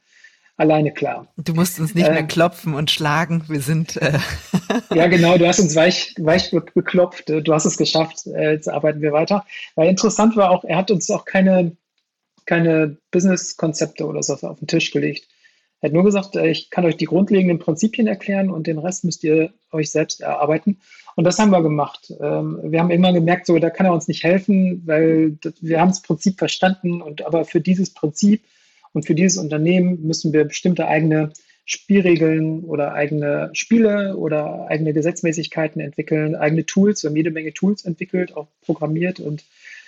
[0.58, 1.28] alleine klar.
[1.38, 3.98] Du musst uns nicht äh, mehr klopfen und schlagen, wir sind.
[3.98, 4.18] Äh
[4.96, 9.02] ja, genau, du hast uns weich, weich geklopft, du hast es geschafft, äh, jetzt arbeiten
[9.02, 9.46] wir weiter.
[9.76, 11.76] Weil interessant war auch, er hat uns auch keine,
[12.46, 15.28] keine Business-Konzepte oder so auf den Tisch gelegt.
[15.84, 19.04] Er hat nur gesagt, äh, ich kann euch die grundlegenden Prinzipien erklären und den Rest
[19.04, 20.78] müsst ihr euch selbst erarbeiten.
[21.16, 22.14] Und das haben wir gemacht.
[22.22, 25.90] Ähm, wir haben immer gemerkt, so, da kann er uns nicht helfen, weil wir haben
[25.90, 28.44] das Prinzip verstanden und aber für dieses Prinzip
[28.94, 31.34] und für dieses Unternehmen müssen wir bestimmte eigene
[31.66, 37.04] Spielregeln oder eigene Spiele oder eigene Gesetzmäßigkeiten entwickeln, eigene Tools.
[37.04, 39.20] Wir haben jede Menge Tools entwickelt, auch programmiert.
[39.20, 39.44] Und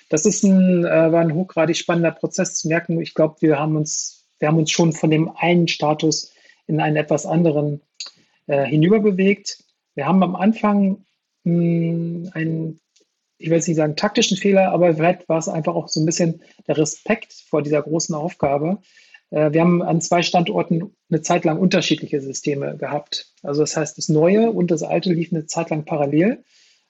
[0.09, 2.99] das ist ein, äh, war ein hochgradig spannender Prozess zu merken.
[3.01, 6.33] Ich glaube, wir haben uns, wir haben uns schon von dem einen Status
[6.67, 7.81] in einen etwas anderen
[8.47, 9.63] äh, hinüberbewegt.
[9.95, 11.05] Wir haben am Anfang
[11.43, 12.79] mh, hm, einen,
[13.37, 16.05] ich will jetzt nicht sagen taktischen Fehler, aber vielleicht war es einfach auch so ein
[16.05, 18.79] bisschen der Respekt vor dieser großen Aufgabe.
[19.31, 23.33] Äh, wir haben an zwei Standorten eine Zeit lang unterschiedliche Systeme gehabt.
[23.43, 26.43] Also das heißt, das Neue und das Alte liefen eine Zeit lang parallel,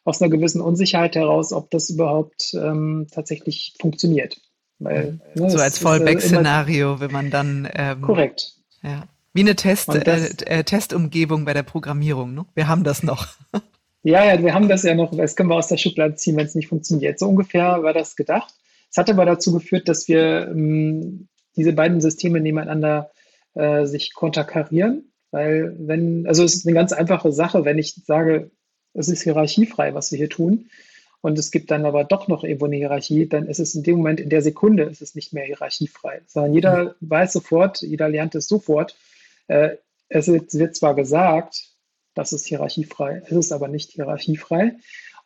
[0.04, 4.40] aus einer gewissen Unsicherheit heraus, ob das überhaupt ähm, tatsächlich funktioniert.
[4.80, 8.54] Weil, ne, so als Fallback-Szenario, wenn man dann ähm, korrekt.
[8.84, 9.08] Ja.
[9.34, 12.34] Wie eine Test, das, äh, äh, Testumgebung bei der Programmierung.
[12.34, 12.46] Ne?
[12.56, 13.28] Wir haben das noch.
[14.04, 15.16] ja, ja, wir haben das ja noch.
[15.16, 17.20] Das können wir aus der Schublade ziehen, wenn es nicht funktioniert.
[17.20, 18.54] So ungefähr war das gedacht.
[18.90, 23.12] Es hat aber dazu geführt, dass wir ähm, diese beiden Systeme nebeneinander
[23.56, 25.12] äh, sich konterkarieren.
[25.32, 28.52] Weil wenn, also es ist eine ganz einfache Sache, wenn ich sage,
[28.94, 30.70] es ist hierarchiefrei, was wir hier tun,
[31.26, 33.98] und es gibt dann aber doch noch irgendwo eine Hierarchie, dann ist es in dem
[33.98, 37.10] Moment, in der Sekunde, ist es nicht mehr hierarchiefrei, sondern jeder mhm.
[37.10, 38.96] weiß sofort, jeder lernt es sofort.
[39.48, 41.64] Äh, es wird zwar gesagt,
[42.14, 44.76] das ist hierarchiefrei, es ist aber nicht hierarchiefrei.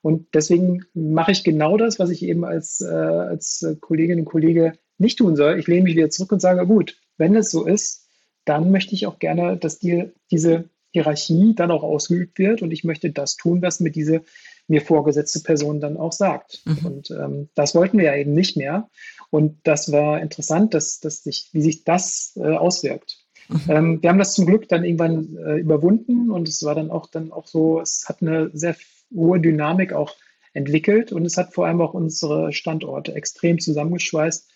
[0.02, 4.80] Und deswegen mache ich genau das, was ich eben als, äh, als Kollegin und Kollege
[5.00, 5.60] nicht tun soll.
[5.60, 8.08] Ich lehne mich wieder zurück und sage, gut, wenn es so ist,
[8.46, 12.86] dann möchte ich auch gerne, dass die, diese Hierarchie dann auch ausgeübt wird und ich
[12.86, 14.24] möchte das tun, was mir diese
[14.70, 16.62] mir vorgesetzte Person dann auch sagt.
[16.66, 16.86] Mhm.
[16.86, 18.90] Und ähm, das wollten wir ja eben nicht mehr.
[19.30, 23.20] Und das war interessant, dass, dass sich, wie sich das äh, auswirkt.
[23.48, 23.62] Mhm.
[23.68, 27.08] Ähm, wir haben das zum Glück dann irgendwann äh, überwunden und es war dann auch
[27.08, 28.76] dann auch so, es hat eine sehr
[29.14, 30.16] hohe Dynamik auch
[30.54, 34.50] entwickelt und es hat vor allem auch unsere Standorte extrem zusammengeschweißt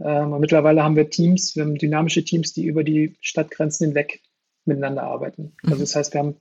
[0.00, 4.20] ähm, mittlerweile haben wir Teams, wir haben dynamische Teams, die über die Stadtgrenzen hinweg
[4.64, 5.54] miteinander arbeiten.
[5.62, 5.72] Mhm.
[5.72, 6.36] Also das heißt, wir haben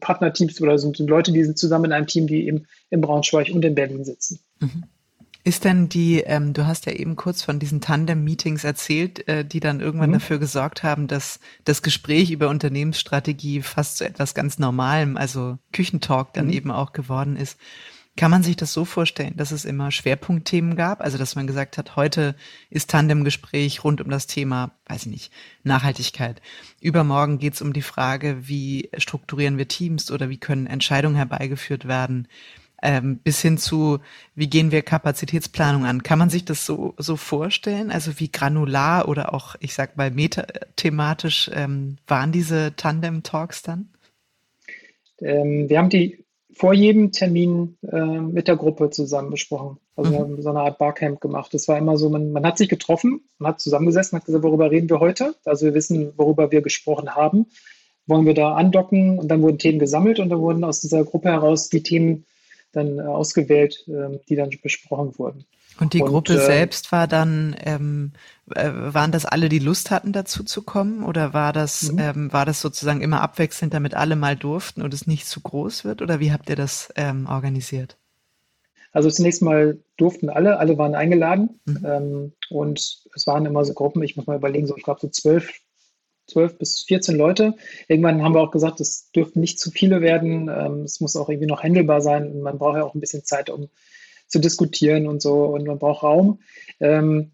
[0.00, 3.64] Partnerteams oder sind, Leute, die sind zusammen in einem Team, die eben in Braunschweig und
[3.64, 4.40] in Berlin sitzen.
[4.60, 4.84] Mhm.
[5.44, 9.60] Ist denn die, ähm, du hast ja eben kurz von diesen Tandem-Meetings erzählt, äh, die
[9.60, 10.14] dann irgendwann mhm.
[10.14, 16.34] dafür gesorgt haben, dass das Gespräch über Unternehmensstrategie fast zu etwas ganz Normalem, also Küchentalk
[16.34, 16.52] dann mhm.
[16.52, 17.56] eben auch geworden ist.
[18.18, 21.00] Kann man sich das so vorstellen, dass es immer Schwerpunktthemen gab?
[21.02, 22.34] Also, dass man gesagt hat, heute
[22.68, 26.42] ist Tandemgespräch rund um das Thema, weiß ich nicht, Nachhaltigkeit.
[26.80, 31.86] Übermorgen geht es um die Frage, wie strukturieren wir Teams oder wie können Entscheidungen herbeigeführt
[31.86, 32.26] werden,
[32.82, 34.00] ähm, bis hin zu,
[34.34, 36.02] wie gehen wir Kapazitätsplanung an?
[36.02, 37.92] Kann man sich das so, so vorstellen?
[37.92, 43.90] Also, wie granular oder auch, ich sag mal, metathematisch ähm, waren diese Tandem-Talks dann?
[45.20, 46.24] Ähm, wir haben die
[46.58, 49.78] vor jedem Termin äh, mit der Gruppe zusammen besprochen.
[49.94, 50.22] Also wir mhm.
[50.22, 51.54] haben so eine Art Barcamp gemacht.
[51.54, 54.70] Das war immer so, man, man hat sich getroffen, man hat zusammengesessen, hat gesagt, worüber
[54.70, 55.36] reden wir heute?
[55.44, 57.46] Also wir wissen, worüber wir gesprochen haben.
[58.06, 59.20] Wollen wir da andocken?
[59.20, 62.24] Und dann wurden Themen gesammelt und dann wurden aus dieser Gruppe heraus die Themen
[62.72, 65.44] dann äh, ausgewählt, äh, die dann besprochen wurden.
[65.80, 68.12] Und die und, Gruppe äh, selbst war dann, ähm,
[68.54, 71.04] äh, waren das alle, die Lust hatten, dazu zu kommen?
[71.04, 71.98] Oder war das, mhm.
[71.98, 75.84] ähm, war das sozusagen immer abwechselnd, damit alle mal durften und es nicht zu groß
[75.84, 76.02] wird?
[76.02, 77.96] Oder wie habt ihr das ähm, organisiert?
[78.92, 81.60] Also zunächst mal durften alle, alle waren eingeladen.
[81.66, 81.86] Mhm.
[81.86, 85.08] Ähm, und es waren immer so Gruppen, ich muss mal überlegen, so ich glaube so
[85.08, 85.60] zwölf,
[86.26, 87.54] zwölf bis 14 Leute.
[87.86, 90.48] Irgendwann haben wir auch gesagt, es dürften nicht zu viele werden.
[90.48, 92.32] Ähm, es muss auch irgendwie noch handelbar sein.
[92.32, 93.68] Und man braucht ja auch ein bisschen Zeit, um
[94.28, 96.40] zu diskutieren und so und man braucht Raum.
[96.80, 97.32] Ähm,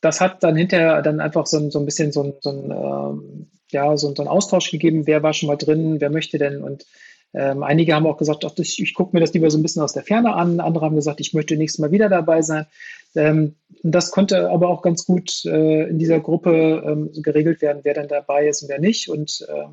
[0.00, 2.70] das hat dann hinterher dann einfach so, ein, so ein bisschen so ein, so ein
[2.70, 6.62] ähm, ja, so, so ein Austausch gegeben, wer war schon mal drin, wer möchte denn
[6.62, 6.86] und
[7.32, 9.82] ähm, einige haben auch gesagt, ach, ich, ich gucke mir das lieber so ein bisschen
[9.82, 10.58] aus der Ferne an.
[10.58, 12.66] Andere haben gesagt, ich möchte nächstes Mal wieder dabei sein.
[13.14, 17.94] Ähm, das konnte aber auch ganz gut äh, in dieser Gruppe ähm, geregelt werden, wer
[17.94, 19.08] dann dabei ist und wer nicht.
[19.08, 19.66] Und äh,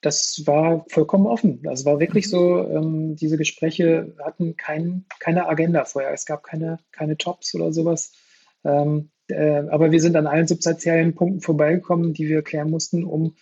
[0.00, 1.62] das war vollkommen offen.
[1.62, 6.12] Das war wirklich so, ähm, diese Gespräche hatten kein, keine Agenda vorher.
[6.12, 8.12] Es gab keine, keine Tops oder sowas.
[8.64, 13.34] Ähm, äh, aber wir sind an allen substanziellen Punkten vorbeigekommen, die wir klären mussten, um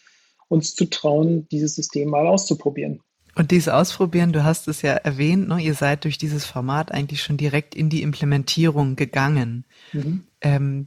[0.49, 3.01] uns zu trauen, dieses System mal auszuprobieren.
[3.35, 7.23] Und dieses Ausprobieren, du hast es ja erwähnt, ne, ihr seid durch dieses Format eigentlich
[7.23, 9.67] schon direkt in die Implementierung gegangen.
[9.93, 10.25] Mhm.
[10.47, 10.87] Ähm,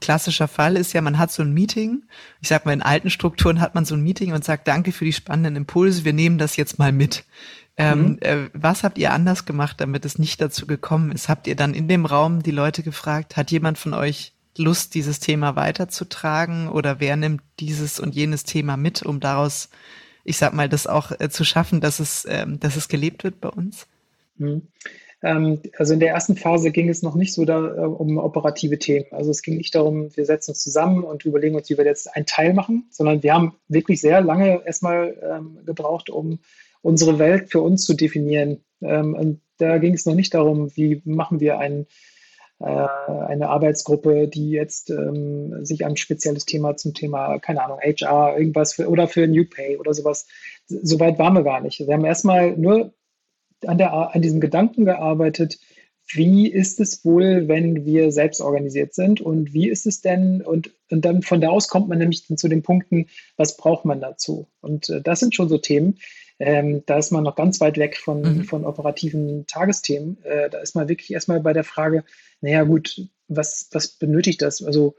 [0.00, 2.04] klassischer Fall ist ja, man hat so ein Meeting.
[2.40, 5.04] Ich sag mal, in alten Strukturen hat man so ein Meeting und sagt, danke für
[5.04, 7.24] die spannenden Impulse, wir nehmen das jetzt mal mit.
[7.76, 8.18] Ähm, mhm.
[8.20, 11.28] äh, was habt ihr anders gemacht, damit es nicht dazu gekommen ist?
[11.28, 15.18] Habt ihr dann in dem Raum die Leute gefragt, hat jemand von euch Lust, dieses
[15.18, 19.68] Thema weiterzutragen oder wer nimmt dieses und jenes Thema mit, um daraus,
[20.22, 23.40] ich sag mal, das auch äh, zu schaffen, dass es, ähm, dass es gelebt wird
[23.40, 23.88] bei uns?
[24.36, 24.68] Mhm.
[25.22, 28.78] Ähm, also in der ersten Phase ging es noch nicht so da, äh, um operative
[28.78, 29.06] Themen.
[29.12, 32.14] Also es ging nicht darum, wir setzen uns zusammen und überlegen uns, wie wir jetzt
[32.14, 36.40] einen Teil machen, sondern wir haben wirklich sehr lange erstmal ähm, gebraucht, um
[36.82, 38.64] unsere Welt für uns zu definieren.
[38.80, 41.86] Ähm, und da ging es noch nicht darum, wie machen wir einen
[42.58, 48.38] äh, eine Arbeitsgruppe, die jetzt ähm, sich ein spezielles Thema zum Thema, keine Ahnung, HR,
[48.38, 50.28] irgendwas für, oder für New Pay oder sowas.
[50.66, 51.80] Soweit waren wir gar nicht.
[51.80, 52.92] Wir haben erstmal nur
[53.66, 55.58] an, der, an diesem Gedanken gearbeitet,
[56.14, 60.70] wie ist es wohl, wenn wir selbst organisiert sind und wie ist es denn und,
[60.90, 64.48] und dann von da aus kommt man nämlich zu den Punkten, was braucht man dazu?
[64.60, 65.98] Und äh, das sind schon so Themen,
[66.38, 68.44] ähm, da ist man noch ganz weit weg von, mhm.
[68.44, 70.22] von operativen Tagesthemen.
[70.24, 72.04] Äh, da ist man wirklich erstmal bei der Frage,
[72.40, 74.62] naja gut, was, was benötigt das?
[74.62, 74.96] Also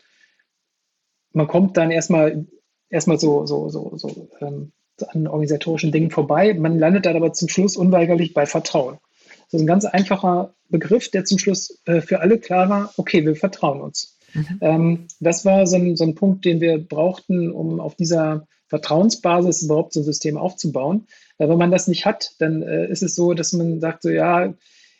[1.33, 2.45] man kommt dann erstmal
[2.89, 4.71] erstmal so, so, so, so ähm,
[5.09, 6.53] an organisatorischen Dingen vorbei.
[6.53, 8.97] Man landet dann aber zum Schluss unweigerlich bei Vertrauen.
[9.45, 13.25] Das ist ein ganz einfacher Begriff, der zum Schluss äh, für alle klar war, okay,
[13.25, 14.17] wir vertrauen uns.
[14.33, 14.57] Mhm.
[14.61, 19.63] Ähm, das war so ein, so ein Punkt, den wir brauchten, um auf dieser Vertrauensbasis
[19.63, 21.05] überhaupt so ein System aufzubauen.
[21.37, 24.09] Weil wenn man das nicht hat, dann äh, ist es so, dass man sagt so,
[24.09, 24.53] ja,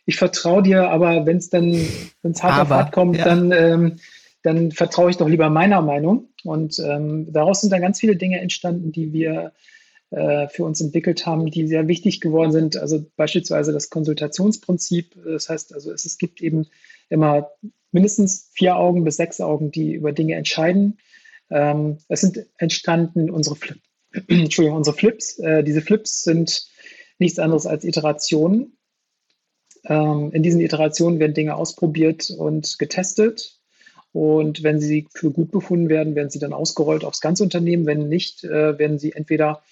[0.06, 1.72] ich vertraue dir, aber wenn es dann,
[2.22, 3.24] wenn es hart aber, auf hart kommt, ja.
[3.24, 3.96] dann, ähm,
[4.44, 6.28] dann vertraue ich doch lieber meiner Meinung.
[6.44, 9.50] Und ähm, daraus sind dann ganz viele Dinge entstanden, die wir äh,
[10.14, 12.78] für uns entwickelt haben, die sehr wichtig geworden sind.
[12.78, 15.16] Also beispielsweise das Konsultationsprinzip.
[15.26, 16.68] Das heißt, also es, es gibt eben
[17.10, 17.50] immer
[17.92, 21.00] mindestens vier Augen bis sechs Augen, die über Dinge entscheiden.
[21.50, 23.80] Ähm, es sind entstanden unsere, Flip
[24.28, 25.40] Entschuldigung, unsere Flips.
[25.40, 26.68] Äh, diese Flips sind
[27.20, 28.78] nichts anderes als Iterationen.
[29.86, 33.60] Ähm, in diesen Iterationen werden Dinge ausprobiert und getestet.
[34.12, 37.86] Und wenn sie für gut befunden werden, werden sie dann ausgerollt aufs ganze Unternehmen.
[37.86, 39.64] Wenn nicht, äh, werden sie entweder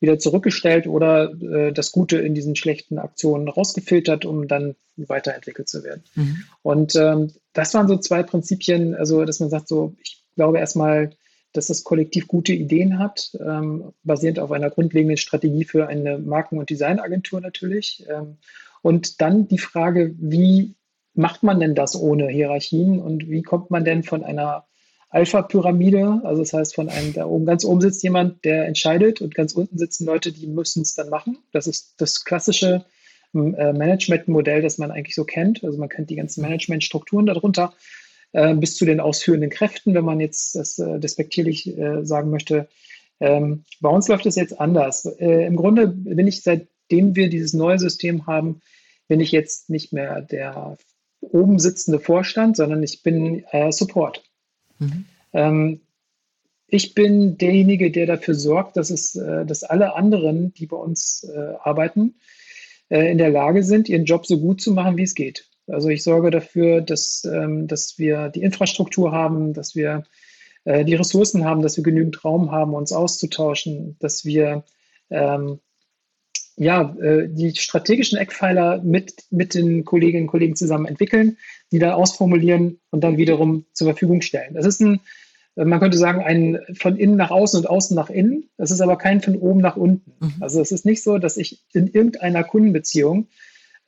[0.00, 5.84] wieder zurückgestellt oder äh, das Gute in diesen schlechten Aktionen rausgefiltert, um dann weiterentwickelt zu
[5.84, 6.04] werden.
[6.14, 6.44] Mhm.
[6.62, 11.10] Und ähm, das waren so zwei Prinzipien, also dass man sagt, so, ich glaube erstmal,
[11.52, 16.58] dass das Kollektiv gute Ideen hat, ähm, basierend auf einer grundlegenden Strategie für eine Marken-
[16.58, 18.04] und Designagentur natürlich.
[18.08, 18.36] Ähm,
[18.82, 20.74] und dann die Frage, wie
[21.14, 24.66] macht man denn das ohne Hierarchien und wie kommt man denn von einer
[25.10, 29.34] Alpha-Pyramide, also das heißt von einem, da oben ganz oben sitzt jemand, der entscheidet und
[29.34, 31.38] ganz unten sitzen Leute, die müssen es dann machen.
[31.52, 32.84] Das ist das klassische
[33.34, 35.64] äh, Management-Modell, das man eigentlich so kennt.
[35.64, 37.72] Also man kennt die ganzen Management-Strukturen darunter
[38.32, 42.68] äh, bis zu den ausführenden Kräften, wenn man jetzt das äh, despektierlich äh, sagen möchte.
[43.20, 45.06] Ähm, bei uns läuft es jetzt anders.
[45.06, 48.60] Äh, Im Grunde bin ich, seitdem wir dieses neue System haben,
[49.08, 50.76] bin ich jetzt nicht mehr der
[51.20, 54.22] oben sitzende Vorstand, sondern ich bin äh, Support.
[54.78, 55.04] Mhm.
[55.32, 55.80] Ähm,
[56.66, 61.24] ich bin derjenige, der dafür sorgt, dass es, äh, dass alle anderen, die bei uns
[61.24, 62.16] äh, arbeiten,
[62.90, 65.48] äh, in der Lage sind, ihren Job so gut zu machen, wie es geht.
[65.66, 70.04] Also ich sorge dafür, dass, ähm, dass wir die Infrastruktur haben, dass wir
[70.64, 74.64] äh, die Ressourcen haben, dass wir genügend Raum haben, uns auszutauschen, dass wir
[75.10, 75.60] ähm,
[76.58, 81.36] ja, äh, die strategischen Eckpfeiler mit, mit den Kolleginnen und Kollegen zusammen entwickeln,
[81.72, 84.54] die dann ausformulieren und dann wiederum zur Verfügung stellen.
[84.54, 85.00] Das ist ein,
[85.54, 88.48] man könnte sagen, ein von innen nach außen und außen nach innen.
[88.56, 90.12] Das ist aber kein von oben nach unten.
[90.20, 90.34] Mhm.
[90.40, 93.28] Also es ist nicht so, dass ich in irgendeiner Kundenbeziehung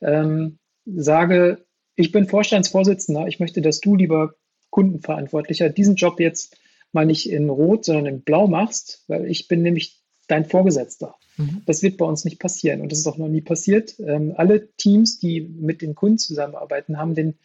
[0.01, 4.33] ähm, sage, ich bin Vorstandsvorsitzender, ich möchte, dass du, lieber
[4.69, 6.57] Kundenverantwortlicher, diesen Job jetzt
[6.93, 10.00] mal nicht in Rot, sondern in Blau machst, weil ich bin nämlich
[10.31, 11.15] dein Vorgesetzter.
[11.37, 11.61] Mhm.
[11.65, 13.95] Das wird bei uns nicht passieren und das ist auch noch nie passiert.
[13.99, 17.35] Ähm, alle Teams, die mit den Kunden zusammenarbeiten, haben den,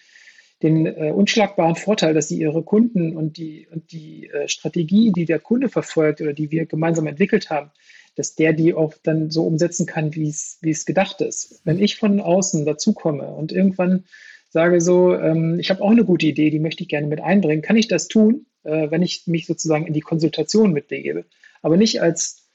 [0.63, 5.25] den äh, unschlagbaren Vorteil, dass sie ihre Kunden und die, und die äh, Strategie, die
[5.25, 7.71] der Kunde verfolgt oder die wir gemeinsam entwickelt haben,
[8.15, 11.61] dass der die auch dann so umsetzen kann, wie es, gedacht ist.
[11.65, 14.05] Wenn ich von außen dazukomme und irgendwann
[14.49, 17.63] sage so, ähm, ich habe auch eine gute Idee, die möchte ich gerne mit einbringen,
[17.63, 21.27] kann ich das tun, äh, wenn ich mich sozusagen in die Konsultation mitbegebe,
[21.63, 22.46] aber nicht als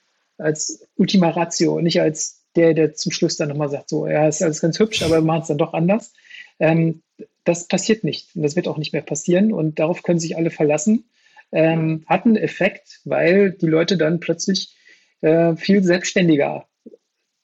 [0.42, 4.44] als Ultima Ratio, nicht als der, der zum Schluss dann nochmal sagt, so, ja, ist
[4.44, 6.14] alles ganz hübsch, aber wir machen es dann doch anders.
[6.60, 7.02] Ähm,
[7.44, 10.52] das passiert nicht und das wird auch nicht mehr passieren und darauf können sich alle
[10.52, 11.06] verlassen.
[11.52, 14.76] Ähm, hat einen Effekt, weil die Leute dann plötzlich
[15.22, 16.68] äh, viel selbstständiger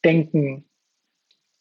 [0.05, 0.65] denken,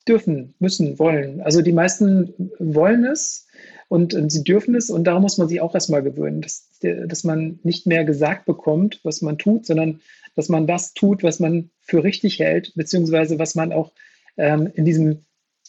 [0.06, 1.40] dürfen, müssen, wollen.
[1.40, 3.48] Also die meisten wollen es
[3.88, 7.24] und, und, sie dürfen es und darum muss man sich auch erstmal gewöhnen, dass, dass
[7.24, 10.00] man nicht mehr gesagt bekommt, was man tut, sondern
[10.34, 13.92] dass man das tut, was man für richtig hält, beziehungsweise was man auch
[14.36, 15.24] ähm, in diesem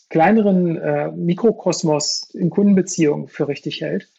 [0.09, 4.09] kleineren äh, Mikrokosmos in Kundenbeziehungen für richtig hält.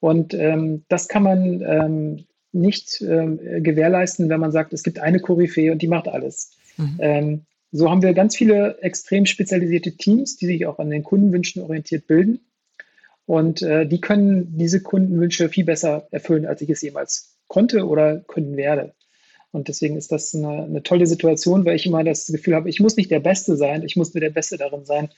[0.00, 5.20] Und ähm, das kann man ähm, nicht ähm, gewährleisten, wenn man sagt, es gibt eine
[5.20, 6.52] Koryphäe und die macht alles.
[6.76, 6.96] Mhm.
[7.00, 7.40] Ähm,
[7.70, 12.06] so haben wir ganz viele extrem spezialisierte Teams, die sich auch an den Kundenwünschen orientiert
[12.06, 12.40] bilden.
[13.28, 18.20] Und äh, die können diese Kundenwünsche viel besser erfüllen, als ich es jemals konnte oder
[18.20, 18.94] können werde.
[19.50, 22.80] Und deswegen ist das eine, eine, tolle Situation, weil ich immer das Gefühl habe, ich
[22.80, 25.10] muss nicht der Beste sein, ich muss nur der Beste darin sein,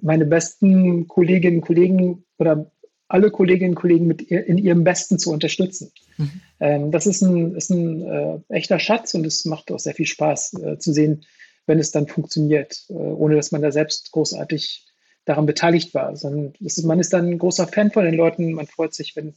[0.00, 2.70] meine besten Kolleginnen und Kollegen oder
[3.08, 5.90] alle Kolleginnen und Kollegen mit ihr, in ihrem Besten zu unterstützen.
[6.16, 6.30] Mhm.
[6.60, 10.06] Ähm, das ist ein, ist ein äh, echter Schatz und es macht auch sehr viel
[10.06, 11.24] Spaß äh, zu sehen,
[11.66, 14.87] wenn es dann funktioniert, äh, ohne dass man da selbst großartig
[15.28, 16.16] daran beteiligt war.
[16.16, 19.34] Sondern ist, man ist dann ein großer Fan von den Leuten, man freut sich, wenn,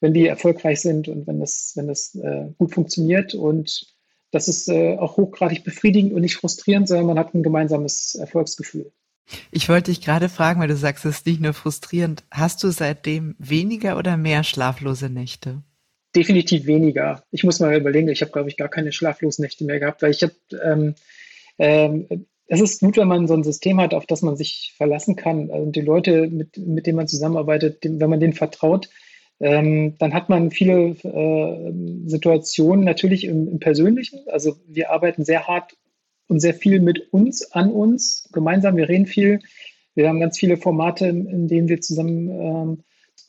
[0.00, 3.34] wenn die erfolgreich sind und wenn das, wenn das äh, gut funktioniert.
[3.34, 3.94] Und
[4.30, 8.92] das ist äh, auch hochgradig befriedigend und nicht frustrierend, sondern man hat ein gemeinsames Erfolgsgefühl.
[9.50, 12.24] Ich wollte dich gerade fragen, weil du sagst, es ist nicht nur frustrierend.
[12.30, 15.62] Hast du seitdem weniger oder mehr schlaflose Nächte?
[16.16, 17.22] Definitiv weniger.
[17.30, 20.10] Ich muss mal überlegen, ich habe, glaube ich, gar keine schlaflosen Nächte mehr gehabt, weil
[20.10, 20.94] ich habe, ähm,
[21.58, 25.16] ähm, es ist gut, wenn man so ein System hat, auf das man sich verlassen
[25.16, 25.50] kann.
[25.50, 28.88] Also die Leute, mit, mit denen man zusammenarbeitet, dem, wenn man denen vertraut,
[29.40, 34.20] ähm, dann hat man viele äh, Situationen natürlich im, im Persönlichen.
[34.28, 35.76] Also wir arbeiten sehr hart
[36.26, 38.76] und sehr viel mit uns, an uns, gemeinsam.
[38.76, 39.40] Wir reden viel.
[39.94, 42.84] Wir haben ganz viele Formate, in denen wir zusammen ähm,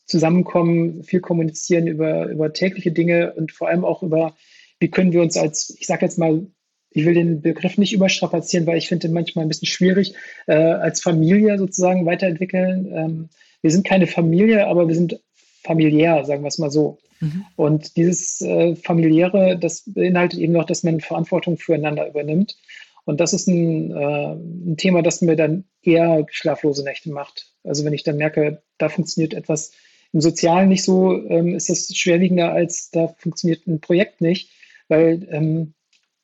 [0.10, 4.36] zusammenkommen, viel kommunizieren über, über tägliche Dinge und vor allem auch über,
[4.80, 6.48] wie können wir uns als, ich sage jetzt mal,
[6.91, 10.15] ich will den Begriff nicht überstrapazieren, weil ich finde den manchmal ein bisschen schwierig,
[10.47, 12.91] äh, als Familie sozusagen weiterentwickeln.
[12.93, 13.30] Ähm,
[13.62, 15.19] wir sind keine Familie, aber wir sind
[15.63, 16.97] familiär, sagen wir es mal so.
[17.19, 17.45] Mhm.
[17.56, 22.58] Und dieses äh, familiäre, das beinhaltet eben noch, dass man Verantwortung füreinander übernimmt.
[23.06, 27.52] Und das ist ein, äh, ein Thema, das mir dann eher schlaflose Nächte macht.
[27.63, 29.71] Also wenn ich dann merke, da funktioniert etwas
[30.13, 34.49] im Sozialen nicht so, ähm, ist das schwerwiegender, als da funktioniert ein Projekt nicht,
[34.88, 35.73] weil ähm,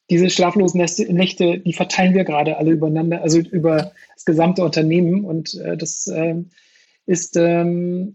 [0.10, 5.26] diese schlaflosen Nächte, die verteilen wir gerade alle übereinander, also über das gesamte Unternehmen.
[5.26, 6.36] Und äh, das äh,
[7.06, 8.14] ist ähm,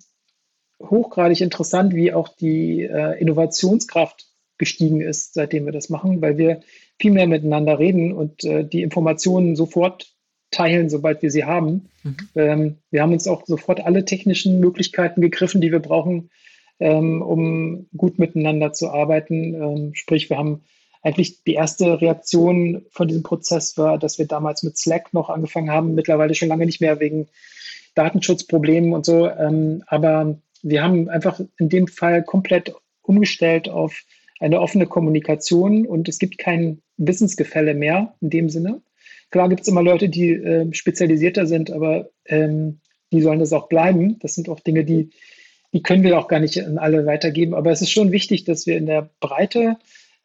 [0.81, 4.27] hochgradig interessant, wie auch die äh, Innovationskraft
[4.59, 6.61] gestiegen ist, seitdem wir das machen, weil wir
[6.99, 10.15] viel mehr miteinander reden und äh, die Informationen sofort
[10.51, 11.89] teilen, sobald wir sie haben.
[12.03, 12.17] Mhm.
[12.35, 16.31] Ähm, wir haben uns auch sofort alle technischen Möglichkeiten gegriffen, die wir brauchen,
[16.79, 19.55] ähm, um gut miteinander zu arbeiten.
[19.55, 20.63] Ähm, sprich, wir haben
[21.03, 25.71] eigentlich die erste Reaktion von diesem Prozess war, dass wir damals mit Slack noch angefangen
[25.71, 27.29] haben, mittlerweile schon lange nicht mehr wegen
[27.95, 29.29] Datenschutzproblemen und so.
[29.29, 34.03] Ähm, aber wir haben einfach in dem Fall komplett umgestellt auf
[34.41, 38.83] eine offene Kommunikation und es gibt kein Wissensgefälle mehr in dem Sinne.
[39.31, 42.81] Klar gibt es immer Leute, die äh, spezialisierter sind, aber ähm,
[43.13, 44.19] die sollen das auch bleiben.
[44.21, 45.11] Das sind auch Dinge, die,
[45.73, 47.55] die können wir auch gar nicht an alle weitergeben.
[47.55, 49.77] Aber es ist schon wichtig, dass wir in der Breite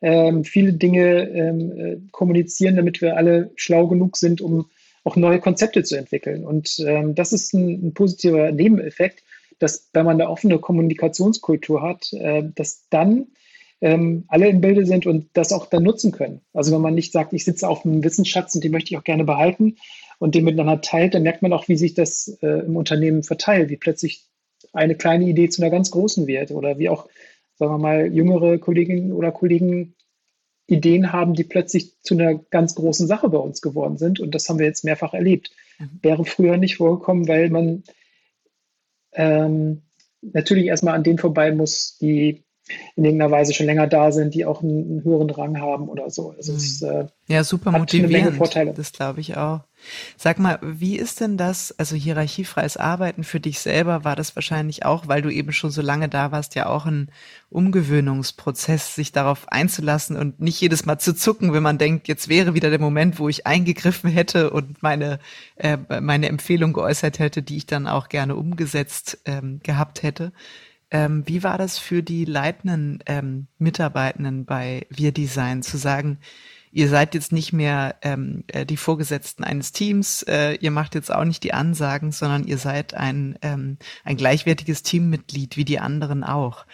[0.01, 4.65] ähm, viele Dinge ähm, äh, kommunizieren, damit wir alle schlau genug sind, um
[5.03, 6.43] auch neue Konzepte zu entwickeln.
[6.45, 9.23] Und ähm, das ist ein, ein, positiver Nebeneffekt,
[9.59, 13.27] dass wenn man eine offene Kommunikationskultur hat, äh, dass dann
[13.81, 16.41] ähm, alle im Bilde sind und das auch dann nutzen können.
[16.53, 19.03] Also wenn man nicht sagt, ich sitze auf einem Wissensschatz und den möchte ich auch
[19.03, 19.77] gerne behalten
[20.17, 23.69] und den miteinander teilt, dann merkt man auch, wie sich das äh, im Unternehmen verteilt,
[23.69, 24.25] wie plötzlich
[24.73, 27.07] eine kleine Idee zu einer ganz großen wird oder wie auch,
[27.57, 29.95] sagen wir mal, jüngere Kolleginnen oder Kollegen
[30.67, 34.19] Ideen haben, die plötzlich zu einer ganz großen Sache bei uns geworden sind.
[34.19, 35.51] Und das haben wir jetzt mehrfach erlebt.
[35.77, 35.99] Mhm.
[36.01, 37.83] Wäre früher nicht vorgekommen, weil man
[39.13, 39.83] ähm,
[40.21, 42.44] natürlich erstmal an denen vorbei muss, die
[42.95, 46.09] in irgendeiner Weise schon länger da sind, die auch einen, einen höheren Rang haben oder
[46.09, 46.31] so.
[46.31, 46.57] Also mhm.
[46.57, 48.37] es, äh, ja, super motivierend.
[48.37, 48.73] Vorteile.
[48.73, 49.61] Das glaube ich auch.
[50.17, 54.83] Sag mal, wie ist denn das, also hierarchiefreies Arbeiten für dich selber war das wahrscheinlich
[54.83, 57.11] auch, weil du eben schon so lange da warst, ja auch ein
[57.51, 62.55] Umgewöhnungsprozess, sich darauf einzulassen und nicht jedes Mal zu zucken, wenn man denkt, jetzt wäre
[62.55, 65.19] wieder der Moment, wo ich eingegriffen hätte und meine,
[65.57, 70.31] äh, meine Empfehlung geäußert hätte, die ich dann auch gerne umgesetzt ähm, gehabt hätte.
[70.91, 76.19] Ähm, wie war das für die leitenden ähm, Mitarbeitenden bei Wir Design zu sagen,
[76.71, 81.11] ihr seid jetzt nicht mehr ähm, äh, die Vorgesetzten eines Teams, äh, ihr macht jetzt
[81.11, 86.23] auch nicht die Ansagen, sondern ihr seid ein, ähm, ein gleichwertiges Teammitglied wie die anderen
[86.23, 86.65] auch.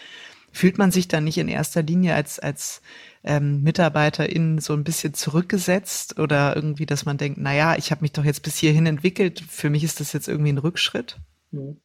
[0.52, 2.82] Fühlt man sich dann nicht in erster Linie als, als
[3.24, 8.02] ähm, MitarbeiterInnen so ein bisschen zurückgesetzt oder irgendwie, dass man denkt, na ja, ich habe
[8.02, 11.18] mich doch jetzt bis hierhin entwickelt, für mich ist das jetzt irgendwie ein Rückschritt?
[11.52, 11.78] Mhm.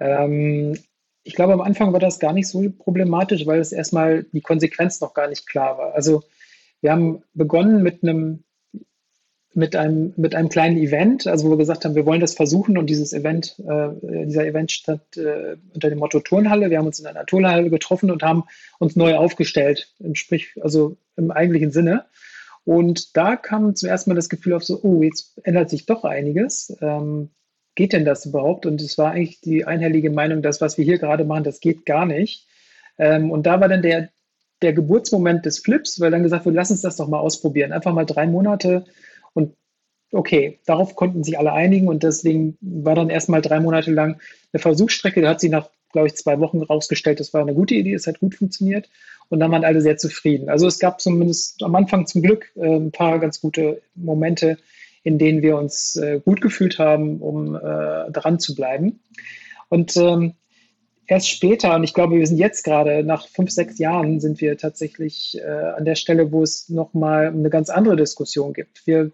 [0.00, 0.78] Ähm,
[1.28, 4.98] ich glaube, am Anfang war das gar nicht so problematisch, weil es erstmal die Konsequenz
[5.02, 5.94] noch gar nicht klar war.
[5.94, 6.22] Also
[6.80, 8.44] wir haben begonnen mit einem,
[9.52, 12.78] mit einem, mit einem kleinen Event, also wo wir gesagt haben, wir wollen das versuchen
[12.78, 13.90] und dieses Event, äh,
[14.24, 16.70] dieser Event stand äh, unter dem Motto Turnhalle.
[16.70, 18.44] Wir haben uns in einer Turnhalle getroffen und haben
[18.78, 22.06] uns neu aufgestellt, im Sprich, also im eigentlichen Sinne.
[22.64, 26.04] Und da kam zum ersten Mal das Gefühl auf so, oh, jetzt ändert sich doch
[26.04, 26.74] einiges.
[26.80, 27.28] Ähm,
[27.78, 28.66] geht denn das überhaupt?
[28.66, 31.86] Und es war eigentlich die einhellige Meinung, das, was wir hier gerade machen, das geht
[31.86, 32.44] gar nicht.
[32.98, 34.10] Ähm, und da war dann der,
[34.62, 37.72] der Geburtsmoment des Flips, weil dann gesagt wurde, lass uns das doch mal ausprobieren.
[37.72, 38.84] Einfach mal drei Monate
[39.32, 39.54] und
[40.10, 44.20] okay, darauf konnten sich alle einigen und deswegen war dann erstmal drei Monate lang
[44.52, 45.22] eine Versuchsstrecke.
[45.22, 48.08] Da hat sie nach, glaube ich, zwei Wochen rausgestellt, das war eine gute Idee, es
[48.08, 48.90] hat gut funktioniert
[49.28, 50.48] und dann waren alle sehr zufrieden.
[50.48, 54.58] Also es gab zumindest am Anfang zum Glück äh, ein paar ganz gute Momente,
[55.02, 59.00] in denen wir uns äh, gut gefühlt haben, um äh, dran zu bleiben.
[59.68, 60.34] Und ähm,
[61.06, 64.56] erst später, und ich glaube, wir sind jetzt gerade nach fünf, sechs Jahren, sind wir
[64.56, 68.86] tatsächlich äh, an der Stelle, wo es nochmal eine ganz andere Diskussion gibt.
[68.86, 69.10] Wir,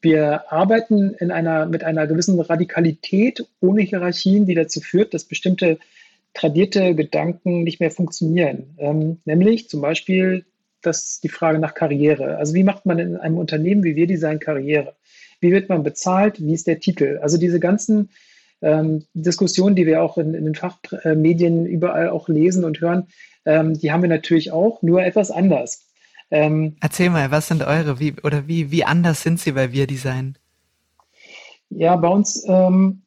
[0.00, 5.78] wir arbeiten in einer, mit einer gewissen Radikalität ohne Hierarchien, die dazu führt, dass bestimmte
[6.34, 8.74] tradierte Gedanken nicht mehr funktionieren.
[8.78, 10.44] Ähm, nämlich zum Beispiel
[10.82, 12.36] das die Frage nach Karriere.
[12.36, 14.94] Also wie macht man in einem Unternehmen wie wir Design Karriere?
[15.40, 16.40] Wie wird man bezahlt?
[16.40, 17.18] Wie ist der Titel?
[17.22, 18.10] Also diese ganzen
[18.62, 23.08] ähm, Diskussionen, die wir auch in, in den Fachmedien überall auch lesen und hören,
[23.44, 25.86] ähm, die haben wir natürlich auch, nur etwas anders.
[26.30, 29.86] Ähm, Erzähl mal, was sind eure, wie, oder wie, wie anders sind sie bei Wir
[29.86, 30.38] Design?
[31.68, 33.02] Ja, bei uns ähm,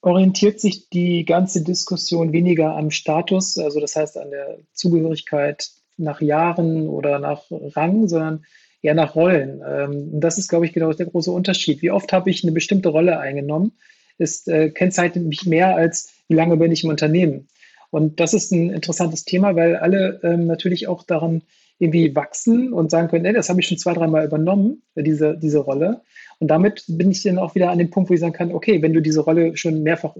[0.00, 6.20] orientiert sich die ganze Diskussion weniger am Status, also das heißt an der Zugehörigkeit nach
[6.20, 8.44] Jahren oder nach Rang, sondern
[8.82, 9.62] eher nach Rollen.
[9.66, 11.82] Ähm, das ist, glaube ich, genau der große Unterschied.
[11.82, 13.72] Wie oft habe ich eine bestimmte Rolle eingenommen?
[14.18, 17.48] ist, äh, kennzeichnet mich mehr als, wie lange bin ich im Unternehmen.
[17.90, 21.42] Und das ist ein interessantes Thema, weil alle ähm, natürlich auch daran
[21.78, 25.58] irgendwie wachsen und sagen können, ey, das habe ich schon zwei, dreimal übernommen, diese, diese
[25.58, 26.00] Rolle.
[26.38, 28.80] Und damit bin ich dann auch wieder an dem Punkt, wo ich sagen kann, okay,
[28.82, 30.16] wenn du diese Rolle schon mehrfach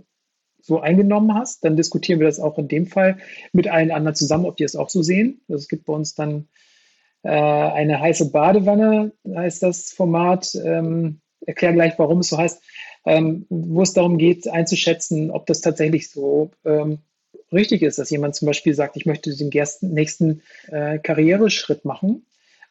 [0.66, 3.18] so eingenommen hast, dann diskutieren wir das auch in dem Fall
[3.52, 5.40] mit allen anderen zusammen, ob die es auch so sehen.
[5.48, 6.48] Also es gibt bei uns dann
[7.22, 10.54] äh, eine heiße Badewanne, heißt das Format.
[10.54, 12.60] Ähm, erkläre gleich, warum es so heißt
[13.06, 16.98] ähm, wo es darum geht, einzuschätzen, ob das tatsächlich so ähm,
[17.52, 19.50] richtig ist, dass jemand zum Beispiel sagt, ich möchte den
[19.80, 22.26] nächsten äh, Karriereschritt machen.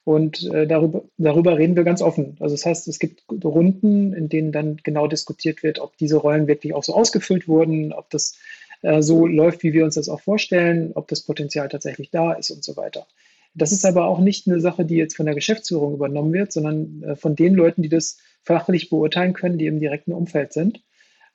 [0.06, 2.38] Und äh, darüber, darüber reden wir ganz offen.
[2.40, 6.48] Also das heißt, es gibt Runden, in denen dann genau diskutiert wird, ob diese Rollen
[6.48, 8.38] wirklich auch so ausgefüllt wurden, ob das
[8.84, 12.52] äh, so läuft, wie wir uns das auch vorstellen, ob das Potenzial tatsächlich da ist
[12.52, 13.08] und so weiter.
[13.56, 17.02] Das ist aber auch nicht eine Sache, die jetzt von der Geschäftsführung übernommen wird, sondern
[17.02, 20.84] äh, von den Leuten, die das fachlich beurteilen können, die im direkten Umfeld sind.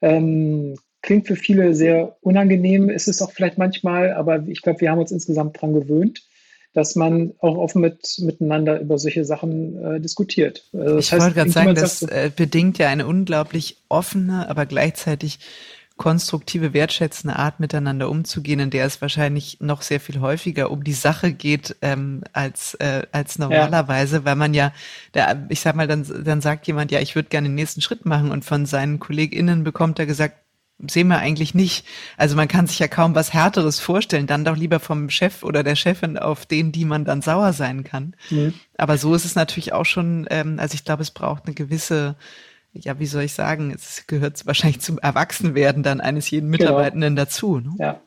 [0.00, 4.92] Ähm, klingt für viele sehr unangenehm, ist es auch vielleicht manchmal, aber ich glaube, wir
[4.92, 6.22] haben uns insgesamt daran gewöhnt,
[6.72, 10.64] dass man auch offen mit, miteinander über solche Sachen äh, diskutiert.
[10.72, 15.40] Also ich wollte gerade sagen, das äh, bedingt ja eine unglaublich offene, aber gleichzeitig
[16.00, 20.94] konstruktive, wertschätzende Art miteinander umzugehen, in der es wahrscheinlich noch sehr viel häufiger um die
[20.94, 24.24] Sache geht ähm, als äh, als normalerweise, ja.
[24.24, 24.72] weil man ja,
[25.12, 28.06] der, ich sag mal, dann dann sagt jemand, ja, ich würde gerne den nächsten Schritt
[28.06, 30.36] machen und von seinen KollegInnen bekommt er gesagt,
[30.88, 31.86] sehen wir eigentlich nicht.
[32.16, 35.62] Also man kann sich ja kaum was Härteres vorstellen, dann doch lieber vom Chef oder
[35.62, 38.14] der Chefin auf den, die man dann sauer sein kann.
[38.30, 38.54] Mhm.
[38.76, 42.16] Aber so ist es natürlich auch schon, ähm, also ich glaube, es braucht eine gewisse
[42.72, 46.64] ja, wie soll ich sagen, es gehört wahrscheinlich zum Erwachsenwerden dann eines jeden genau.
[46.64, 47.24] Mitarbeitenden genau.
[47.24, 47.58] dazu.
[47.58, 47.74] Ne?
[47.78, 48.00] Ja.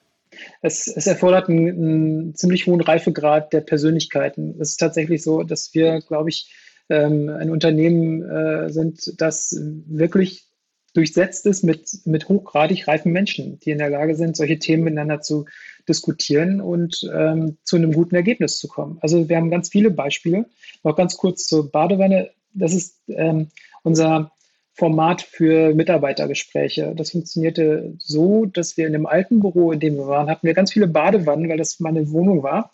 [0.62, 4.56] Es, es erfordert einen, einen, ziemlich hohen Reifegrad der Persönlichkeiten.
[4.60, 6.52] Es ist tatsächlich so, dass wir, glaube ich,
[6.90, 10.46] ähm, ein Unternehmen äh, sind, das wirklich
[10.94, 15.22] durchsetzt ist mit, mit hochgradig reifen Menschen, die in der Lage sind, solche Themen miteinander
[15.22, 15.46] zu
[15.88, 18.98] diskutieren und ähm, zu einem guten Ergebnis zu kommen.
[19.02, 20.46] Also wir haben ganz viele Beispiele.
[20.84, 22.32] Noch ganz kurz zur Badewanne.
[22.54, 23.50] Das ist ähm,
[23.82, 24.32] unser
[24.76, 26.94] Format für Mitarbeitergespräche.
[26.96, 30.54] Das funktionierte so, dass wir in dem alten Büro, in dem wir waren, hatten wir
[30.54, 32.72] ganz viele Badewannen, weil das meine Wohnung war.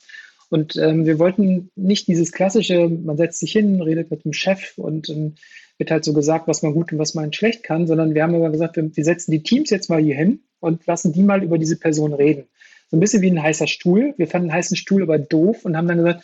[0.50, 4.78] Und ähm, wir wollten nicht dieses klassische, man setzt sich hin, redet mit dem Chef
[4.78, 5.36] und ähm,
[5.80, 8.36] wird halt so gesagt, was man gut und was man schlecht kann, sondern wir haben
[8.36, 11.44] aber gesagt, wir, wir setzen die Teams jetzt mal hier hin und lassen die mal
[11.44, 12.44] über diese Person reden.
[12.92, 14.14] So ein bisschen wie ein heißer Stuhl.
[14.18, 16.24] Wir fanden einen heißen Stuhl aber doof und haben dann gesagt,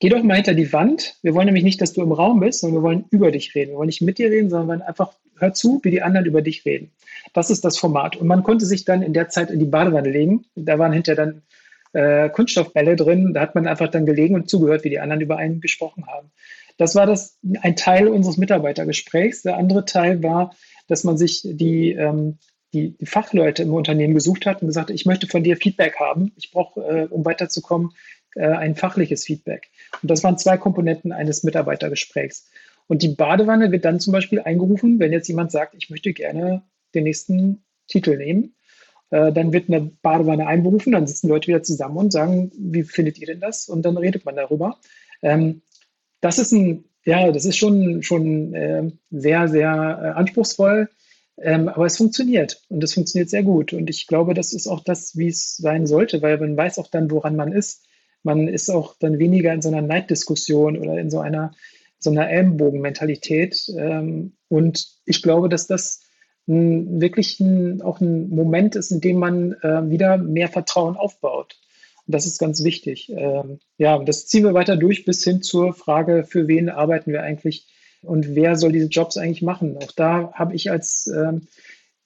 [0.00, 1.18] Geh doch mal hinter die Wand.
[1.20, 3.72] Wir wollen nämlich nicht, dass du im Raum bist, sondern wir wollen über dich reden.
[3.72, 6.64] Wir wollen nicht mit dir reden, sondern einfach hör zu, wie die anderen über dich
[6.64, 6.90] reden.
[7.34, 8.16] Das ist das Format.
[8.16, 10.46] Und man konnte sich dann in der Zeit in die Badewanne legen.
[10.54, 11.42] Da waren hinterher dann
[11.92, 13.34] äh, Kunststoffbälle drin.
[13.34, 16.30] Da hat man einfach dann gelegen und zugehört, wie die anderen über einen gesprochen haben.
[16.80, 19.42] Das war das ein Teil unseres Mitarbeitergesprächs.
[19.42, 20.56] Der andere Teil war,
[20.88, 22.38] dass man sich die, ähm,
[22.72, 25.96] die, die Fachleute im Unternehmen gesucht hat und gesagt hat, ich möchte von dir Feedback
[26.00, 26.32] haben.
[26.36, 27.90] Ich brauche, äh, um weiterzukommen,
[28.34, 29.68] äh, ein fachliches Feedback.
[30.00, 32.48] Und das waren zwei Komponenten eines Mitarbeitergesprächs.
[32.86, 36.62] Und die Badewanne wird dann zum Beispiel eingerufen, wenn jetzt jemand sagt, ich möchte gerne
[36.94, 38.54] den nächsten Titel nehmen.
[39.10, 43.18] Äh, dann wird eine Badewanne einberufen, dann sitzen Leute wieder zusammen und sagen, wie findet
[43.18, 43.68] ihr denn das?
[43.68, 44.78] Und dann redet man darüber.
[45.20, 45.60] Ähm,
[46.20, 50.88] das ist ein, ja, das ist schon, schon äh, sehr, sehr äh, anspruchsvoll,
[51.38, 53.72] ähm, aber es funktioniert und es funktioniert sehr gut.
[53.72, 56.88] Und ich glaube, das ist auch das, wie es sein sollte, weil man weiß auch
[56.88, 57.86] dann, woran man ist.
[58.22, 61.52] Man ist auch dann weniger in so einer Neiddiskussion oder in so einer,
[61.98, 63.72] so einer Ellenbogenmentalität.
[63.76, 66.02] Ähm, und ich glaube, dass das
[66.46, 71.58] ein, wirklich ein, auch ein Moment ist, in dem man äh, wieder mehr Vertrauen aufbaut.
[72.06, 73.10] Und das ist ganz wichtig.
[73.10, 77.22] Ähm, ja, das ziehen wir weiter durch bis hin zur Frage, für wen arbeiten wir
[77.22, 77.66] eigentlich
[78.02, 79.76] und wer soll diese Jobs eigentlich machen.
[79.76, 81.48] Auch da habe ich als ähm,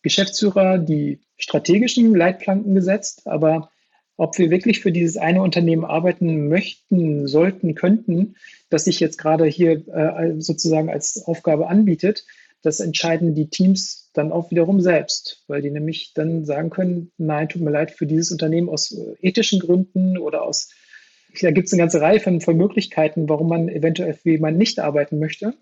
[0.03, 3.71] Geschäftsführer die strategischen Leitplanken gesetzt, aber
[4.17, 8.37] ob wir wirklich für dieses eine Unternehmen arbeiten möchten, sollten, könnten,
[8.71, 12.25] das sich jetzt gerade hier äh, sozusagen als Aufgabe anbietet,
[12.65, 17.49] das entscheiden die Teams dann auch wiederum selbst, weil die nämlich dann sagen können, nein,
[17.51, 20.71] tut mir leid, für dieses Unternehmen aus ethischen Gründen oder aus,
[21.43, 24.79] da gibt es eine ganze Reihe von, von Möglichkeiten, warum man eventuell für jemanden nicht
[24.81, 25.53] arbeiten möchte.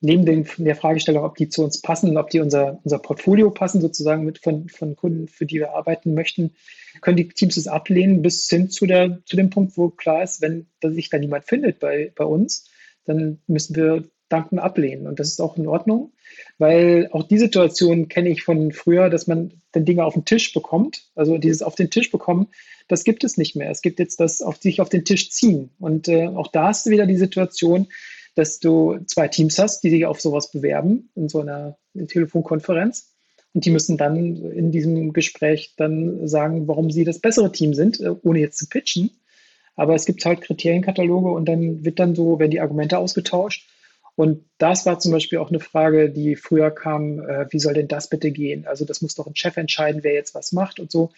[0.00, 3.82] Neben den, der Fragestellung, ob die zu uns passen, ob die unser, unser Portfolio passen,
[3.82, 6.54] sozusagen mit von, von Kunden, für die wir arbeiten möchten,
[7.02, 10.40] können die Teams es ablehnen bis hin zu, der, zu dem Punkt, wo klar ist,
[10.40, 12.70] wenn sich da niemand findet bei, bei uns,
[13.04, 15.06] dann müssen wir Danken ablehnen.
[15.06, 16.12] Und das ist auch in Ordnung,
[16.58, 20.52] weil auch die Situation kenne ich von früher, dass man dann Dinge auf den Tisch
[20.52, 21.04] bekommt.
[21.14, 22.48] Also dieses auf den Tisch bekommen,
[22.88, 23.70] das gibt es nicht mehr.
[23.70, 25.70] Es gibt jetzt das auf sich auf den Tisch ziehen.
[25.78, 27.88] Und äh, auch da hast du wieder die Situation,
[28.34, 31.76] dass du zwei Teams hast, die sich auf sowas bewerben, in so einer
[32.08, 33.14] Telefonkonferenz.
[33.54, 38.00] Und die müssen dann in diesem Gespräch dann sagen, warum sie das bessere Team sind,
[38.00, 39.10] äh, ohne jetzt zu pitchen.
[39.74, 43.68] Aber es gibt halt Kriterienkataloge und dann wird dann so, werden die Argumente ausgetauscht.
[44.18, 47.86] Und das war zum Beispiel auch eine Frage, die früher kam, äh, wie soll denn
[47.86, 48.66] das bitte gehen?
[48.66, 51.12] Also das muss doch ein Chef entscheiden, wer jetzt was macht und so.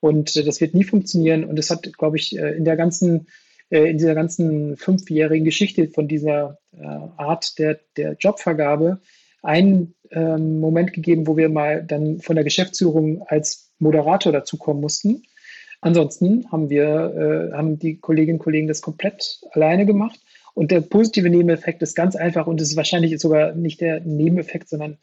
[0.00, 1.44] Und äh, das wird nie funktionieren.
[1.44, 3.26] Und es hat, glaube ich, äh, in der ganzen
[3.70, 9.00] äh, in dieser ganzen fünfjährigen Geschichte von dieser äh, Art der, der Jobvergabe
[9.42, 15.22] einen ähm, Moment gegeben, wo wir mal dann von der Geschäftsführung als Moderator dazukommen mussten.
[15.80, 20.20] Ansonsten haben wir, haben die Kolleginnen und Kollegen das komplett alleine gemacht.
[20.54, 24.68] Und der positive Nebeneffekt ist ganz einfach und es ist wahrscheinlich sogar nicht der Nebeneffekt,
[24.68, 24.98] sondern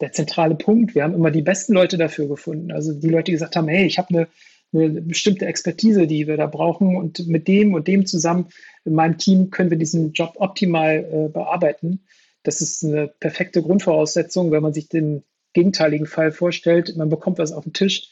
[0.00, 0.94] der zentrale Punkt.
[0.94, 2.72] Wir haben immer die besten Leute dafür gefunden.
[2.72, 4.28] Also die Leute, die gesagt haben, hey, ich habe eine
[4.72, 6.96] eine bestimmte Expertise, die wir da brauchen.
[6.96, 8.48] Und mit dem und dem zusammen
[8.84, 12.04] in meinem Team können wir diesen Job optimal äh, bearbeiten.
[12.42, 16.96] Das ist eine perfekte Grundvoraussetzung, wenn man sich den gegenteiligen Fall vorstellt.
[16.96, 18.08] Man bekommt was auf den Tisch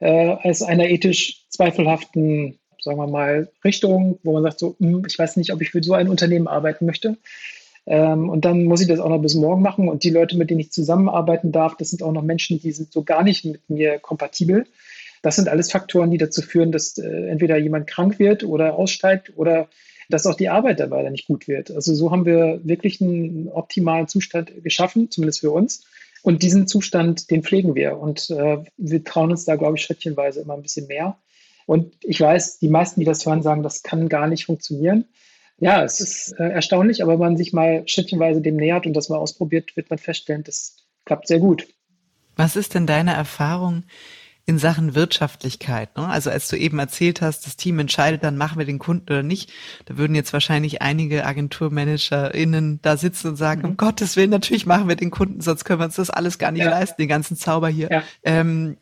[0.00, 5.18] äh, als einer ethisch zweifelhaften, sagen wir mal, Richtung, wo man sagt, so, hm, ich
[5.18, 7.16] weiß nicht, ob ich für so ein Unternehmen arbeiten möchte.
[7.86, 9.88] Ähm, und dann muss ich das auch noch bis morgen machen.
[9.88, 12.92] Und die Leute, mit denen ich zusammenarbeiten darf, das sind auch noch Menschen, die sind
[12.92, 14.66] so gar nicht mit mir kompatibel.
[15.22, 19.32] Das sind alles Faktoren, die dazu führen, dass äh, entweder jemand krank wird oder aussteigt
[19.36, 19.68] oder
[20.08, 21.70] dass auch die Arbeit dabei dann nicht gut wird.
[21.70, 25.84] Also so haben wir wirklich einen optimalen Zustand geschaffen, zumindest für uns.
[26.22, 27.98] Und diesen Zustand, den pflegen wir.
[27.98, 31.16] Und äh, wir trauen uns da, glaube ich, schrittchenweise immer ein bisschen mehr.
[31.72, 35.06] Und ich weiß, die meisten, die das hören, sagen, das kann gar nicht funktionieren.
[35.56, 39.08] Ja, es ist äh, erstaunlich, aber wenn man sich mal schrittchenweise dem nähert und das
[39.08, 41.66] mal ausprobiert, wird man feststellen, das klappt sehr gut.
[42.36, 43.84] Was ist denn deine Erfahrung
[44.44, 45.96] in Sachen Wirtschaftlichkeit.
[45.96, 46.08] Ne?
[46.08, 49.22] Also als du eben erzählt hast, das Team entscheidet dann, machen wir den Kunden oder
[49.22, 49.52] nicht,
[49.84, 53.68] da würden jetzt wahrscheinlich einige AgenturmanagerInnen da sitzen und sagen, mhm.
[53.68, 56.50] um Gottes Willen, natürlich machen wir den Kunden, sonst können wir uns das alles gar
[56.50, 56.70] nicht ja.
[56.70, 57.88] leisten, den ganzen Zauber hier.
[57.90, 58.02] Ja.
[58.24, 58.78] Ähm,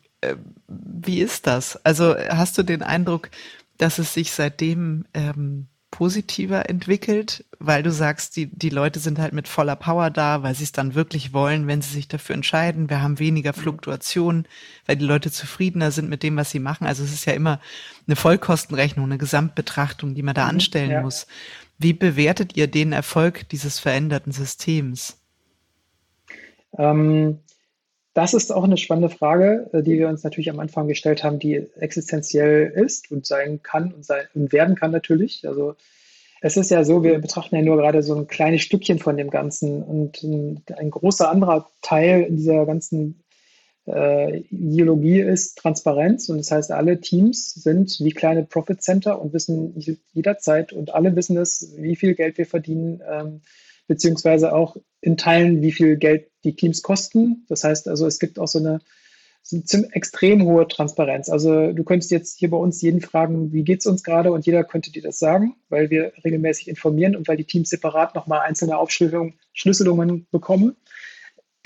[0.67, 1.83] wie ist das?
[1.85, 3.29] Also hast du den Eindruck,
[3.77, 9.33] dass es sich seitdem ähm, positiver entwickelt, weil du sagst, die, die Leute sind halt
[9.33, 12.89] mit voller Power da, weil sie es dann wirklich wollen, wenn sie sich dafür entscheiden.
[12.89, 14.47] Wir haben weniger Fluktuation,
[14.85, 16.87] weil die Leute zufriedener sind mit dem, was sie machen.
[16.87, 17.59] Also es ist ja immer
[18.07, 21.01] eine Vollkostenrechnung, eine Gesamtbetrachtung, die man da mhm, anstellen ja.
[21.01, 21.27] muss.
[21.77, 25.17] Wie bewertet ihr den Erfolg dieses veränderten Systems?
[26.77, 27.39] Ähm,
[28.13, 31.39] das ist auch eine spannende Frage, äh, die wir uns natürlich am Anfang gestellt haben,
[31.39, 35.47] die existenziell ist und sein kann und, sein, und werden kann natürlich.
[35.47, 35.75] Also
[36.41, 39.29] es ist ja so, wir betrachten ja nur gerade so ein kleines Stückchen von dem
[39.29, 43.23] Ganzen und ein, großer anderer Teil in dieser ganzen
[43.87, 49.33] äh, Ideologie ist Transparenz und das heißt, alle Teams sind wie kleine Profit Center und
[49.33, 49.75] wissen
[50.13, 53.41] jederzeit und alle wissen es, wie viel Geld wir verdienen, ähm,
[53.91, 57.45] beziehungsweise auch in Teilen, wie viel Geld die Teams kosten.
[57.49, 58.79] Das heißt also, es gibt auch so eine
[59.51, 61.27] eine extrem hohe Transparenz.
[61.27, 64.45] Also du könntest jetzt hier bei uns jeden fragen, wie geht es uns gerade und
[64.45, 68.41] jeder könnte dir das sagen, weil wir regelmäßig informieren und weil die Teams separat nochmal
[68.47, 70.77] einzelne Aufschlüsselungen bekommen.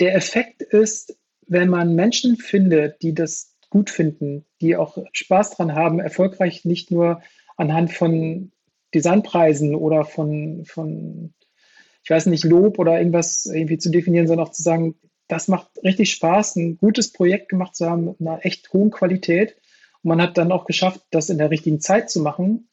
[0.00, 1.16] Der Effekt ist,
[1.46, 6.90] wenn man Menschen findet, die das gut finden, die auch Spaß dran haben, erfolgreich nicht
[6.90, 7.22] nur
[7.56, 8.50] anhand von
[8.94, 11.34] Designpreisen oder von, von,
[12.06, 14.94] ich weiß nicht, Lob oder irgendwas irgendwie zu definieren, sondern auch zu sagen,
[15.26, 19.56] das macht richtig Spaß, ein gutes Projekt gemacht zu haben mit einer echt hohen Qualität.
[20.04, 22.68] Und man hat dann auch geschafft, das in der richtigen Zeit zu machen.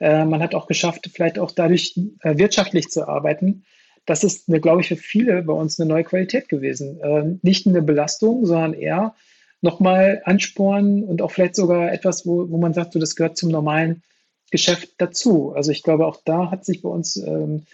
[0.00, 3.64] Äh, man hat auch geschafft, vielleicht auch dadurch äh, wirtschaftlich zu arbeiten.
[4.04, 7.00] Das ist, eine, glaube ich, für viele bei uns eine neue Qualität gewesen.
[7.00, 9.14] Äh, nicht eine Belastung, sondern eher
[9.62, 13.50] nochmal anspornen und auch vielleicht sogar etwas, wo, wo man sagt, so, das gehört zum
[13.50, 14.02] normalen
[14.50, 15.54] Geschäft dazu.
[15.56, 17.64] Also ich glaube, auch da hat sich bei uns ähm,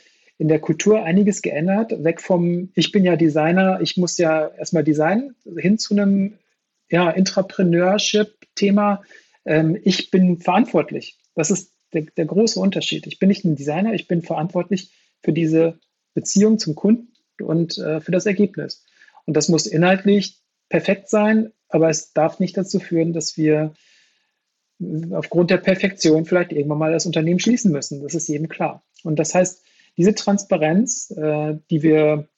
[0.41, 2.03] in der Kultur einiges geändert.
[2.03, 6.38] Weg vom, ich bin ja Designer, ich muss ja erstmal designen, hin zu einem
[6.88, 9.03] ja, Intrapreneurship-Thema.
[9.45, 11.18] Ähm, ich bin verantwortlich.
[11.34, 13.07] Das ist der, der große Unterschied.
[13.07, 14.91] Ich bin nicht ein Designer, ich bin verantwortlich
[15.22, 15.78] für diese
[16.14, 17.12] Beziehung zum Kunden
[17.43, 18.86] und äh, für das Ergebnis.
[19.26, 20.38] Und das muss inhaltlich
[20.70, 23.74] perfekt sein, aber es darf nicht dazu führen, dass wir
[25.11, 28.03] aufgrund der Perfektion vielleicht irgendwann mal das Unternehmen schließen müssen.
[28.03, 28.82] Das ist jedem klar.
[29.05, 29.62] Und das heißt,
[29.97, 32.28] diese Transparenz, äh, die wir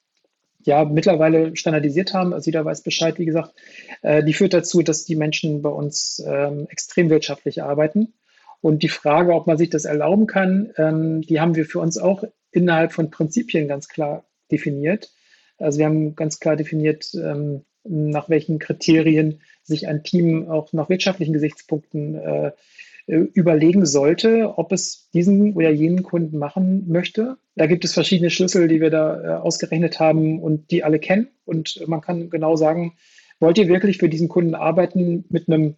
[0.64, 3.54] ja mittlerweile standardisiert haben, also jeder weiß Bescheid, wie gesagt,
[4.02, 8.14] äh, die führt dazu, dass die Menschen bei uns ähm, extrem wirtschaftlich arbeiten.
[8.60, 11.98] Und die Frage, ob man sich das erlauben kann, ähm, die haben wir für uns
[11.98, 12.22] auch
[12.52, 15.10] innerhalb von Prinzipien ganz klar definiert.
[15.58, 20.88] Also wir haben ganz klar definiert, ähm, nach welchen Kriterien sich ein Team auch nach
[20.88, 22.52] wirtschaftlichen Gesichtspunkten äh,
[23.06, 27.36] überlegen sollte, ob es diesen oder jenen Kunden machen möchte.
[27.56, 31.28] Da gibt es verschiedene Schlüssel, die wir da äh, ausgerechnet haben und die alle kennen.
[31.44, 32.94] Und man kann genau sagen,
[33.40, 35.74] wollt ihr wirklich für diesen Kunden arbeiten mit einem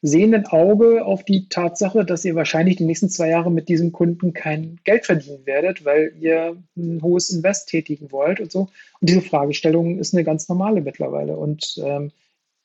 [0.00, 4.32] sehenden Auge auf die Tatsache, dass ihr wahrscheinlich die nächsten zwei Jahre mit diesem Kunden
[4.32, 8.60] kein Geld verdienen werdet, weil ihr ein hohes Invest tätigen wollt und so.
[9.00, 11.36] Und diese Fragestellung ist eine ganz normale mittlerweile.
[11.36, 12.12] Und ähm,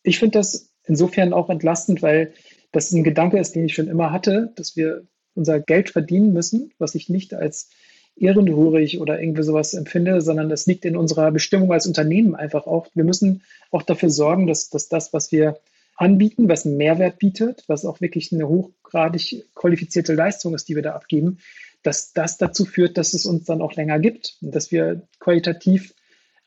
[0.04, 2.34] ich finde das insofern auch entlastend, weil
[2.74, 5.04] das ein Gedanke ist, den ich schon immer hatte, dass wir
[5.36, 7.70] unser Geld verdienen müssen, was ich nicht als
[8.16, 12.88] ehrenrührig oder irgendwie sowas empfinde, sondern das liegt in unserer Bestimmung als Unternehmen einfach auch.
[12.94, 15.60] Wir müssen auch dafür sorgen, dass, dass das, was wir
[15.96, 20.84] anbieten, was einen Mehrwert bietet, was auch wirklich eine hochgradig qualifizierte Leistung ist, die wir
[20.84, 21.40] da abgeben,
[21.84, 25.94] dass das dazu führt, dass es uns dann auch länger gibt und dass wir qualitativ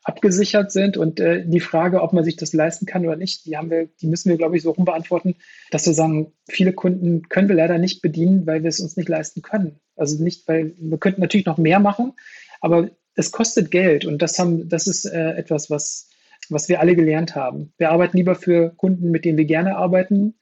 [0.07, 0.97] abgesichert sind.
[0.97, 3.89] Und äh, die Frage, ob man sich das leisten kann oder nicht, die haben wir,
[4.01, 5.35] die müssen wir, glaube ich, so rumbeantworten,
[5.69, 9.09] dass wir sagen, viele Kunden können wir leider nicht bedienen, weil wir es uns nicht
[9.09, 9.79] leisten können.
[9.97, 12.13] Also nicht, weil wir könnten natürlich noch mehr machen,
[12.61, 16.07] aber es kostet Geld und das haben, das ist äh, etwas, was,
[16.49, 17.73] was wir alle gelernt haben.
[17.77, 20.35] Wir arbeiten lieber für Kunden, mit denen wir gerne arbeiten,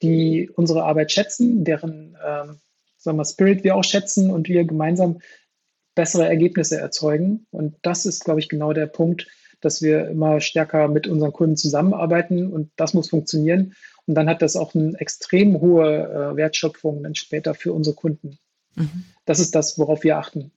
[0.00, 2.56] die unsere Arbeit schätzen, deren ähm,
[2.96, 5.20] sagen wir, Spirit wir auch schätzen und wir gemeinsam
[5.94, 7.46] bessere Ergebnisse erzeugen.
[7.50, 9.26] Und das ist, glaube ich, genau der Punkt,
[9.60, 13.74] dass wir immer stärker mit unseren Kunden zusammenarbeiten und das muss funktionieren.
[14.06, 18.38] Und dann hat das auch eine extrem hohe äh, Wertschöpfung dann später für unsere Kunden.
[18.74, 19.04] Mhm.
[19.24, 20.52] Das ist das, worauf wir achten.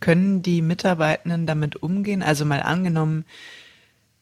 [0.00, 2.22] Können die Mitarbeitenden damit umgehen?
[2.22, 3.24] Also mal angenommen,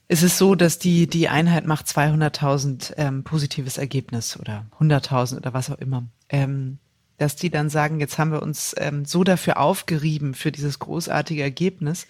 [0.09, 5.53] ist es so, dass die, die Einheit macht 200.000 ähm, positives Ergebnis oder 100.000 oder
[5.53, 6.07] was auch immer.
[6.29, 6.79] Ähm,
[7.19, 11.43] dass die dann sagen, jetzt haben wir uns ähm, so dafür aufgerieben für dieses großartige
[11.43, 12.07] Ergebnis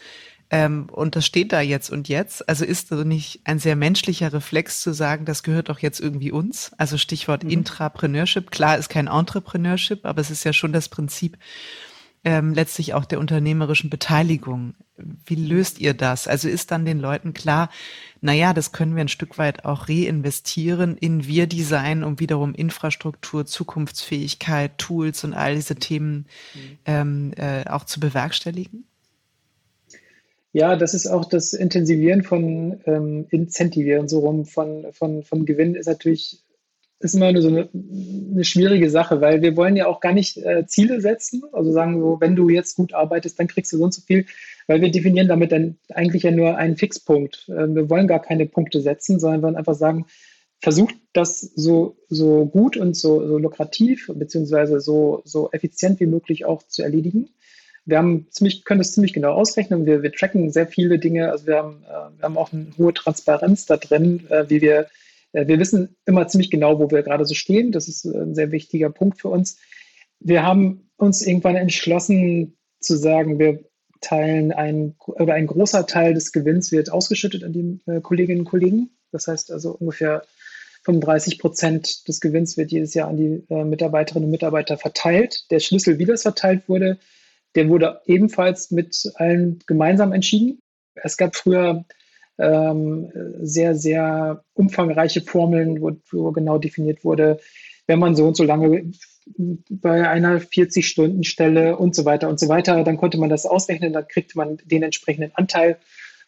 [0.49, 2.49] ähm, und das steht da jetzt und jetzt.
[2.49, 6.31] Also ist das nicht ein sehr menschlicher Reflex zu sagen, das gehört doch jetzt irgendwie
[6.31, 6.71] uns?
[6.79, 7.51] Also Stichwort mhm.
[7.51, 8.51] Intrapreneurship.
[8.51, 11.37] Klar ist kein Entrepreneurship, aber es ist ja schon das Prinzip
[12.27, 14.75] ähm, letztlich auch der unternehmerischen Beteiligung.
[14.97, 16.27] Wie löst ihr das?
[16.27, 17.71] Also ist dann den Leuten klar,
[18.21, 24.77] naja, das können wir ein Stück weit auch reinvestieren in Wir-Design, um wiederum Infrastruktur, Zukunftsfähigkeit,
[24.77, 26.79] Tools und all diese Themen mhm.
[26.85, 28.85] ähm, äh, auch zu bewerkstelligen?
[30.53, 35.77] Ja, das ist auch das Intensivieren von ähm, Incentivieren, so rum von, von, von Gewinn
[35.77, 36.41] ist natürlich
[37.01, 40.39] ist immer nur so eine, eine, schwierige Sache, weil wir wollen ja auch gar nicht
[40.39, 43.85] äh, Ziele setzen, also sagen so, wenn du jetzt gut arbeitest, dann kriegst du so
[43.85, 44.27] und so viel,
[44.67, 47.49] weil wir definieren damit dann eigentlich ja nur einen Fixpunkt.
[47.49, 50.07] Äh, wir wollen gar keine Punkte setzen, sondern wollen einfach sagen,
[50.61, 56.45] versucht das so, so gut und so, so lukrativ beziehungsweise so, so effizient wie möglich
[56.45, 57.29] auch zu erledigen.
[57.85, 59.87] Wir haben ziemlich, können das ziemlich genau ausrechnen.
[59.87, 61.31] Wir, wir tracken sehr viele Dinge.
[61.31, 64.89] Also wir haben, äh, wir haben auch eine hohe Transparenz da drin, äh, wie wir
[65.33, 67.73] wir wissen immer ziemlich genau, wo wir gerade so stehen.
[67.73, 69.59] Das ist ein sehr wichtiger Punkt für uns.
[70.21, 73.65] Wir haben uns irgendwann entschlossen zu sagen, wir
[74.01, 78.47] teilen ein oder ein großer Teil des Gewinns wird ausgeschüttet an die äh, Kolleginnen und
[78.47, 78.91] Kollegen.
[79.13, 80.23] Das heißt also ungefähr
[80.85, 85.51] 35 Prozent des Gewinns wird jedes Jahr an die äh, Mitarbeiterinnen und Mitarbeiter verteilt.
[85.51, 86.99] Der Schlüssel, wie das verteilt wurde,
[87.55, 90.61] der wurde ebenfalls mit allen gemeinsam entschieden.
[90.95, 91.85] Es gab früher
[92.39, 93.11] ähm,
[93.41, 97.39] sehr, sehr umfangreiche Formeln, wo, wo, genau definiert wurde,
[97.87, 98.91] wenn man so und so lange
[99.69, 104.07] bei einer 40-Stunden-Stelle und so weiter und so weiter, dann konnte man das ausrechnen, dann
[104.07, 105.79] kriegte man den entsprechenden Anteil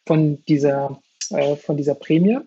[0.05, 1.01] von dieser,
[1.31, 2.39] äh, von dieser Prämie.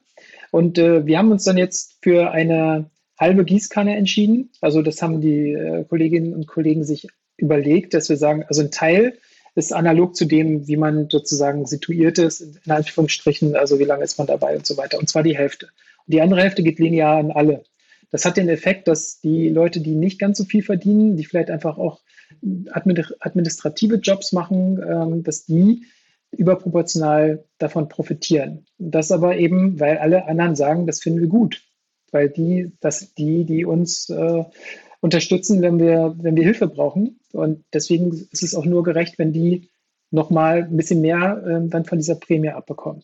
[0.52, 4.52] Und äh, wir haben uns dann jetzt für eine halbe Gießkanne entschieden.
[4.60, 7.08] Also das haben die äh, Kolleginnen und Kollegen sich
[7.38, 9.18] überlegt, dass wir sagen, also ein Teil
[9.56, 14.18] ist analog zu dem, wie man sozusagen situiert ist, in Anführungsstrichen, also wie lange ist
[14.18, 14.98] man dabei und so weiter.
[14.98, 15.68] Und zwar die Hälfte.
[16.06, 17.64] Und die andere Hälfte geht linear an alle.
[18.12, 21.50] Das hat den Effekt, dass die Leute, die nicht ganz so viel verdienen, die vielleicht
[21.50, 22.02] einfach auch
[23.20, 25.86] administrative Jobs machen, ähm, dass die
[26.32, 28.66] überproportional davon profitieren.
[28.78, 31.62] Das aber eben, weil alle anderen sagen, das finden wir gut,
[32.12, 34.44] weil die, dass die, die uns äh,
[35.02, 37.20] unterstützen, wenn wir, wenn wir Hilfe brauchen.
[37.34, 39.70] Und deswegen ist es auch nur gerecht, wenn die
[40.12, 43.04] nochmal ein bisschen mehr äh, dann von dieser Prämie abbekommen.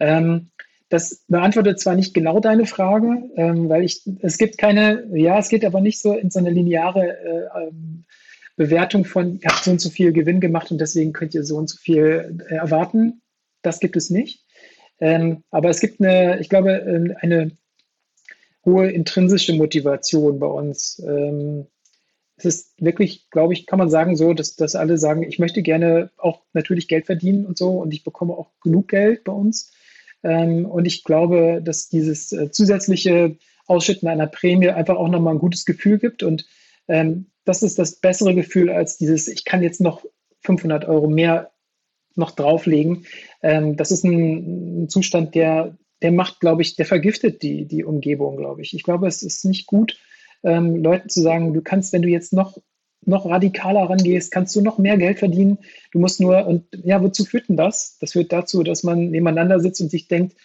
[0.00, 0.50] Ähm,
[0.88, 5.48] das beantwortet zwar nicht genau deine Frage, ähm, weil ich, es gibt keine, ja, es
[5.48, 8.04] geht aber nicht so in so eine lineare äh, ähm,
[8.56, 11.56] Bewertung von, ihr habt so und so viel Gewinn gemacht und deswegen könnt ihr so
[11.56, 13.22] und so viel äh, erwarten.
[13.62, 14.44] Das gibt es nicht.
[15.00, 17.50] Ähm, aber es gibt eine, ich glaube, äh, eine
[18.64, 21.02] hohe intrinsische Motivation bei uns.
[22.44, 25.62] Es ist wirklich, glaube ich, kann man sagen so, dass, dass alle sagen, ich möchte
[25.62, 29.72] gerne auch natürlich Geld verdienen und so und ich bekomme auch genug Geld bei uns.
[30.22, 33.36] Ähm, und ich glaube, dass dieses äh, zusätzliche
[33.66, 36.46] Ausschütten einer Prämie einfach auch nochmal ein gutes Gefühl gibt und
[36.88, 40.04] ähm, das ist das bessere Gefühl als dieses, ich kann jetzt noch
[40.40, 41.52] 500 Euro mehr
[42.14, 43.06] noch drauflegen.
[43.42, 47.84] Ähm, das ist ein, ein, Zustand, der, der macht, glaube ich, der vergiftet die, die
[47.84, 48.74] Umgebung, glaube ich.
[48.74, 49.98] Ich glaube, es ist nicht gut,
[50.44, 52.58] ähm, Leuten zu sagen, du kannst, wenn du jetzt noch,
[53.04, 55.58] noch radikaler rangehst, kannst du noch mehr Geld verdienen.
[55.92, 57.98] Du musst nur, und ja, wozu führt denn das?
[58.00, 60.36] Das führt dazu, dass man nebeneinander sitzt und sich denkt,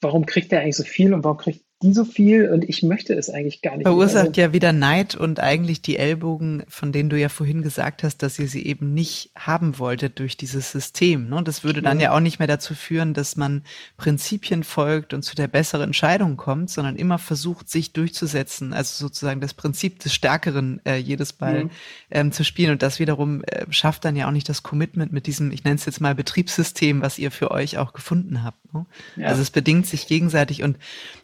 [0.00, 3.14] warum kriegt der eigentlich so viel und warum kriegt die so viel und ich möchte
[3.14, 3.86] es eigentlich gar nicht.
[3.86, 8.18] Verursacht ja wieder Neid und eigentlich die Ellbogen, von denen du ja vorhin gesagt hast,
[8.18, 11.30] dass ihr sie eben nicht haben wolltet durch dieses System.
[11.30, 11.42] Ne?
[11.42, 12.04] Das würde dann ja.
[12.04, 13.62] ja auch nicht mehr dazu führen, dass man
[13.96, 18.74] Prinzipien folgt und zu der besseren Entscheidung kommt, sondern immer versucht, sich durchzusetzen.
[18.74, 21.70] Also sozusagen das Prinzip des Stärkeren äh, jedes Mal mhm.
[22.10, 22.72] ähm, zu spielen.
[22.72, 25.76] Und das wiederum äh, schafft dann ja auch nicht das Commitment mit diesem, ich nenne
[25.76, 28.74] es jetzt mal Betriebssystem, was ihr für euch auch gefunden habt.
[28.74, 28.84] Ne?
[29.16, 29.28] Ja.
[29.28, 30.62] Also es bedingt sich gegenseitig.
[30.62, 30.76] Und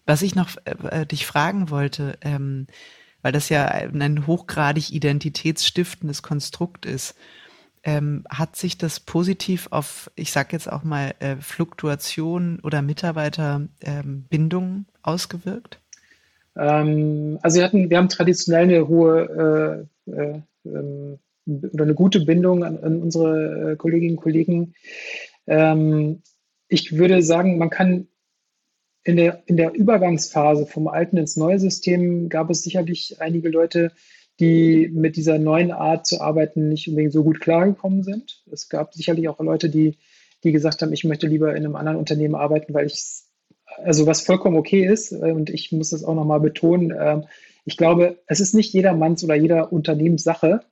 [0.06, 2.66] was ich noch äh, dich fragen wollte, ähm,
[3.22, 7.16] weil das ja ein hochgradig identitätsstiftendes Konstrukt ist,
[7.82, 14.64] ähm, hat sich das positiv auf, ich sage jetzt auch mal, äh, Fluktuation oder Mitarbeiterbindung
[14.64, 15.80] ähm, ausgewirkt?
[16.56, 22.20] Ähm, also wir hatten, wir haben traditionell eine hohe äh, äh, ähm, oder eine gute
[22.24, 24.74] Bindung an, an unsere äh, Kolleginnen und Kollegen.
[25.46, 26.22] Ähm,
[26.68, 28.08] ich würde sagen, man kann
[29.06, 33.92] in der, in der Übergangsphase vom alten ins neue System gab es sicherlich einige Leute,
[34.40, 38.42] die mit dieser neuen Art zu arbeiten nicht unbedingt so gut klargekommen sind.
[38.50, 39.96] Es gab sicherlich auch Leute, die,
[40.42, 43.00] die gesagt haben, ich möchte lieber in einem anderen Unternehmen arbeiten, weil ich,
[43.76, 47.26] also was vollkommen okay ist, äh, und ich muss das auch nochmal betonen, ähm,
[47.64, 50.62] ich glaube, es ist nicht jedermanns oder jeder Unternehmenssache,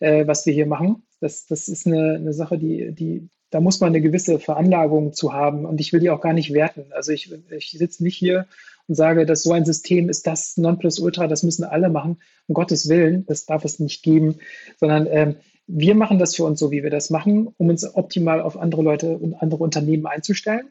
[0.00, 1.04] äh, was wir hier machen.
[1.20, 5.32] Das, das ist eine, eine Sache, die, die, da muss man eine gewisse Veranlagung zu
[5.32, 6.86] haben und ich will die auch gar nicht werten.
[6.92, 8.46] Also ich, ich sitze nicht hier
[8.88, 12.18] und sage, dass so ein System ist das Nonplusultra, das müssen alle machen.
[12.46, 14.38] Um Gottes Willen, das darf es nicht geben,
[14.78, 15.36] sondern ähm,
[15.66, 18.82] wir machen das für uns so, wie wir das machen, um uns optimal auf andere
[18.82, 20.70] Leute und andere Unternehmen einzustellen.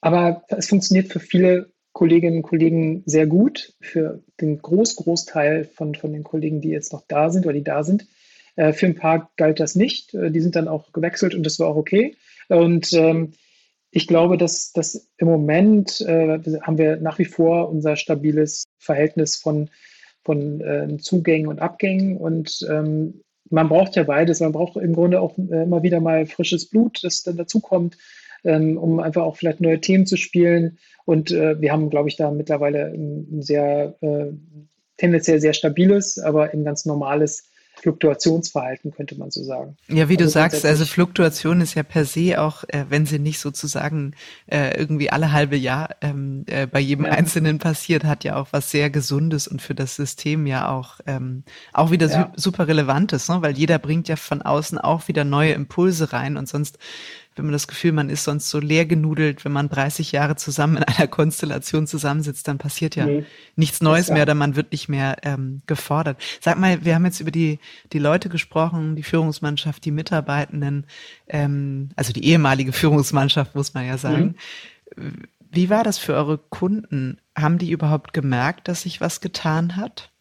[0.00, 3.74] Aber es funktioniert für viele Kolleginnen und Kollegen sehr gut.
[3.80, 7.64] Für den Groß, Großteil von, von den Kollegen, die jetzt noch da sind oder die
[7.64, 8.06] da sind,
[8.72, 10.14] für ein paar galt das nicht.
[10.14, 12.16] Äh, die sind dann auch gewechselt und das war auch okay.
[12.48, 13.32] Und ähm,
[13.90, 19.36] ich glaube, dass, dass im Moment äh, haben wir nach wie vor unser stabiles Verhältnis
[19.36, 19.68] von,
[20.24, 22.16] von äh, Zugängen und Abgängen.
[22.16, 24.40] Und ähm, man braucht ja beides.
[24.40, 27.98] Man braucht im Grunde auch äh, immer wieder mal frisches Blut, das dann dazukommt,
[28.44, 30.78] ähm, um einfach auch vielleicht neue Themen zu spielen.
[31.04, 33.96] Und äh, wir haben, glaube ich, da mittlerweile ein sehr
[34.98, 37.49] tendenziell sehr stabiles, aber ein ganz normales
[37.80, 39.76] Fluktuationsverhalten, könnte man so sagen.
[39.88, 43.18] Ja, wie also du sagst, also Fluktuation ist ja per se auch, äh, wenn sie
[43.18, 44.14] nicht sozusagen
[44.46, 47.12] äh, irgendwie alle halbe Jahr ähm, äh, bei jedem ja.
[47.12, 51.44] Einzelnen passiert, hat ja auch was sehr Gesundes und für das System ja auch, ähm,
[51.72, 52.32] auch wieder ja.
[52.36, 53.42] su super Relevantes, ne?
[53.42, 56.78] weil jeder bringt ja von außen auch wieder neue Impulse rein und sonst
[57.40, 60.76] wenn man das Gefühl, man ist sonst so leer genudelt, wenn man 30 Jahre zusammen
[60.76, 63.24] in einer Konstellation zusammensitzt, dann passiert ja mhm.
[63.56, 66.18] nichts Neues mehr oder man wird nicht mehr ähm, gefordert.
[66.42, 67.60] Sag mal, wir haben jetzt über die,
[67.94, 70.84] die Leute gesprochen, die Führungsmannschaft, die Mitarbeitenden,
[71.28, 74.36] ähm, also die ehemalige Führungsmannschaft, muss man ja sagen.
[74.96, 75.22] Mhm.
[75.50, 77.22] Wie war das für eure Kunden?
[77.34, 80.12] Haben die überhaupt gemerkt, dass sich was getan hat?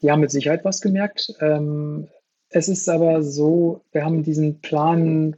[0.00, 1.30] Die haben mit Sicherheit was gemerkt.
[1.40, 2.08] Ähm,
[2.48, 5.36] es ist aber so, wir haben diesen Plan,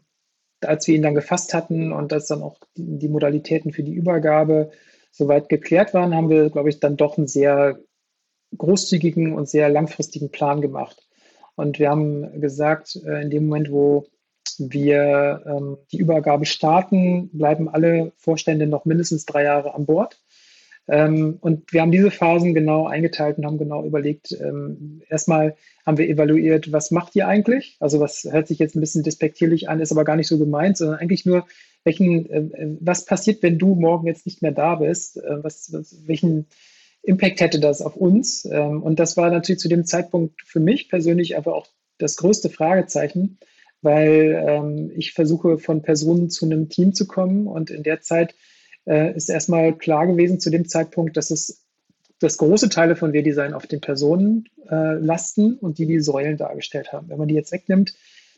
[0.62, 4.70] als wir ihn dann gefasst hatten und dass dann auch die, Modalitäten für die Übergabe
[5.10, 7.78] soweit geklärt waren, haben wir, glaube ich, dann doch einen sehr
[8.56, 11.06] großzügigen und sehr langfristigen Plan gemacht.
[11.56, 14.06] Und wir haben gesagt, äh, in dem Moment, wo
[14.58, 20.20] wir ähm, die Übergabe starten, bleiben alle Vorstände noch mindestens drei Jahre an Bord.
[20.88, 25.98] Ähm, und wir haben diese Phasen genau eingeteilt und haben genau überlegt, ähm, erstmal haben
[25.98, 27.76] wir evaluiert, was macht ihr eigentlich?
[27.80, 30.76] Also was hört sich jetzt ein bisschen despektierlich an, ist aber gar nicht so gemeint,
[30.76, 31.46] sondern eigentlich nur,
[31.84, 35.16] welchen, äh, was passiert, wenn du morgen jetzt nicht mehr da bist?
[35.16, 36.46] Äh, was, was, welchen
[37.02, 38.44] Impact hätte das auf uns?
[38.44, 41.66] Ähm, und das war natürlich zu dem Zeitpunkt für mich persönlich aber auch
[41.98, 43.38] das größte Fragezeichen,
[43.82, 47.46] weil ähm, ich versuche, von Personen zu einem Team zu kommen.
[47.46, 48.34] Und in der Zeit
[48.86, 51.62] äh, ist erstmal klar gewesen zu dem Zeitpunkt, dass es
[52.18, 56.92] dass große Teile von W-Design auf den Personen äh, lasten und die die Säulen dargestellt
[56.92, 57.10] haben.
[57.10, 57.94] Wenn man die jetzt wegnimmt,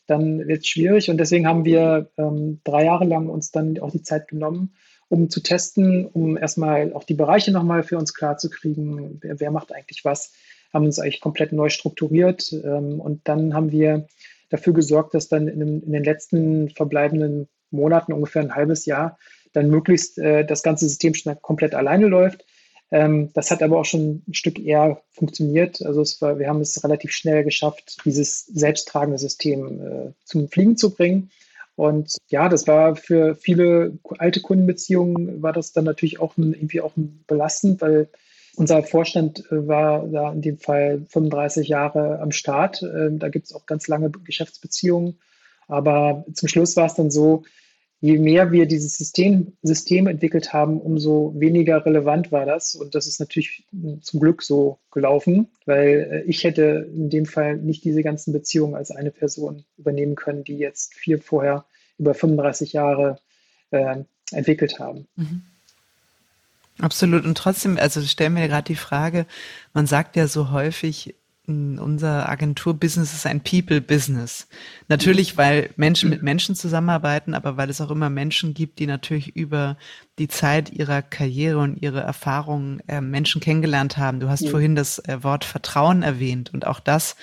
[0.09, 1.11] dann wird es schwierig.
[1.11, 4.75] Und deswegen haben wir ähm, drei Jahre lang uns dann auch die Zeit genommen,
[5.09, 9.39] um zu testen, um erstmal auch die Bereiche nochmal für uns klar zu kriegen, wer,
[9.39, 10.33] wer macht eigentlich was,
[10.73, 12.53] haben uns eigentlich komplett neu strukturiert.
[12.53, 14.07] Ähm, und dann haben wir
[14.51, 19.19] dafür gesorgt, dass dann in, in, den letzten verbleibenden Monaten, ungefähr ein halbes Jahr,
[19.53, 22.45] dann möglichst äh, das ganze System schon komplett alleine läuft.
[22.91, 25.83] Ähm, das hat aber auch schon ein Stück eher funktioniert.
[25.85, 30.95] Also war, wir haben es relativ schnell geschafft, dieses selbsttragende System äh, zum Fliegen zu
[30.95, 31.31] bringen.
[31.77, 36.81] Und ja, das war für viele alte Kundenbeziehungen, war das dann natürlich auch ein, irgendwie
[36.81, 38.09] auch ein belastend, weil
[38.57, 42.83] unser Vorstand äh, war da in dem Fall 35 Jahre am Start.
[42.83, 45.19] Ähm, da gibt es auch ganz lange Geschäftsbeziehungen.
[45.69, 47.45] Aber zum Schluss war es dann so,
[48.01, 52.75] je mehr wir dieses System, System entwickelt haben, umso weniger relevant war das.
[52.75, 53.65] Und das ist natürlich
[54.03, 58.75] zum Glück so gelaufen, weil äh, ich hätte in dem Fall nicht diese ganzen Beziehungen
[58.75, 61.65] als eine Person übernehmen können, die jetzt vier vorher
[61.99, 63.19] über 35 Jahre
[63.71, 63.97] äh,
[64.31, 65.07] entwickelt haben.
[65.17, 65.43] Mhm.
[66.81, 67.25] Absolut.
[67.25, 69.27] Und trotzdem, also stellen wir gerade die Frage,
[69.75, 71.17] man sagt ja so häufig,
[71.49, 74.49] unser Agenturbusiness ist ein People-Business.
[74.89, 79.35] Natürlich, weil Menschen mit Menschen zusammenarbeiten, aber weil es auch immer Menschen gibt, die natürlich
[79.35, 79.79] über
[80.19, 84.21] die Zeit ihrer Karriere und ihre Erfahrungen äh, Menschen kennengelernt haben.
[84.21, 84.51] Du hast ja.
[84.51, 87.17] vorhin das äh, Wort Vertrauen erwähnt und auch das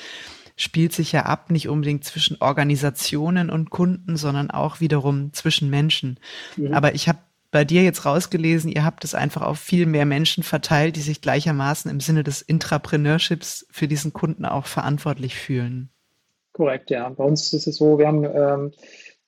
[0.58, 6.18] spielt sich ja ab, nicht unbedingt zwischen Organisationen und Kunden, sondern auch wiederum zwischen Menschen.
[6.56, 6.72] Ja.
[6.72, 7.20] Aber ich habe
[7.56, 11.22] bei dir jetzt rausgelesen, ihr habt es einfach auf viel mehr Menschen verteilt, die sich
[11.22, 15.88] gleichermaßen im Sinne des Intrapreneurships für diesen Kunden auch verantwortlich fühlen.
[16.52, 17.08] Korrekt, ja.
[17.08, 18.72] Bei uns ist es so, wir haben ähm,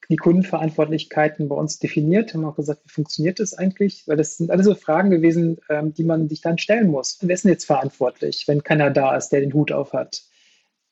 [0.09, 4.03] die Kundenverantwortlichkeiten bei uns definiert, haben auch gesagt, wie funktioniert das eigentlich?
[4.07, 7.19] Weil das sind alles so Fragen gewesen, ähm, die man sich dann stellen muss.
[7.21, 10.23] Wer ist denn jetzt verantwortlich, wenn keiner da ist, der den Hut auf hat?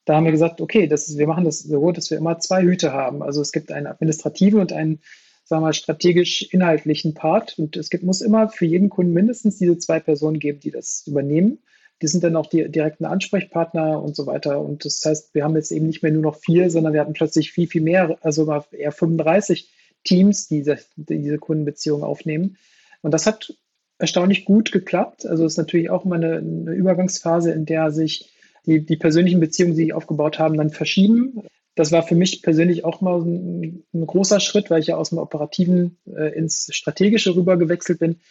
[0.06, 2.62] Da haben wir gesagt, okay, das ist, wir machen das so, dass wir immer zwei
[2.62, 3.22] Hüte haben.
[3.22, 5.02] Also es gibt einen administrativen und einen
[5.46, 7.58] sagen wir mal, strategisch-inhaltlichen Part.
[7.58, 11.04] Und es gibt, muss immer für jeden Kunden mindestens diese zwei Personen geben, die das
[11.06, 11.60] übernehmen.
[12.02, 14.60] Die sind dann auch die direkten Ansprechpartner und so weiter.
[14.60, 17.14] Und das heißt, wir haben jetzt eben nicht mehr nur noch vier, sondern wir hatten
[17.14, 19.72] plötzlich viel, viel mehr, also eher 35
[20.04, 22.58] Teams, die diese, die diese Kundenbeziehung aufnehmen.
[23.02, 23.54] Und das hat
[23.98, 25.26] erstaunlich gut geklappt.
[25.26, 28.32] Also es ist natürlich auch immer eine, eine Übergangsphase, in der sich
[28.66, 31.44] die, die persönlichen Beziehungen, die sich aufgebaut haben, dann verschieben
[31.76, 35.10] das war für mich persönlich auch mal ein, ein großer Schritt, weil ich ja aus
[35.10, 38.22] dem Operativen äh, ins Strategische rüber gewechselt bin.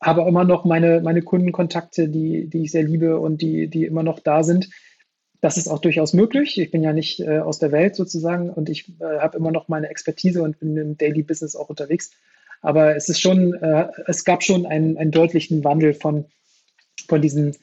[0.00, 4.02] Habe immer noch meine, meine Kundenkontakte, die, die ich sehr liebe und die, die immer
[4.02, 4.68] noch da sind.
[5.40, 6.60] Das ist auch durchaus möglich.
[6.60, 9.68] Ich bin ja nicht äh, aus der Welt sozusagen und ich äh, habe immer noch
[9.68, 12.10] meine Expertise und bin im Daily Business auch unterwegs.
[12.60, 16.26] Aber es ist schon, äh, es gab schon einen, einen deutlichen Wandel von,
[17.08, 17.56] von diesen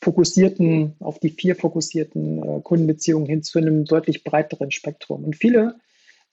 [0.00, 5.24] fokussierten, auf die vier fokussierten äh, Kundenbeziehungen hin zu einem deutlich breiteren Spektrum.
[5.24, 5.76] Und viele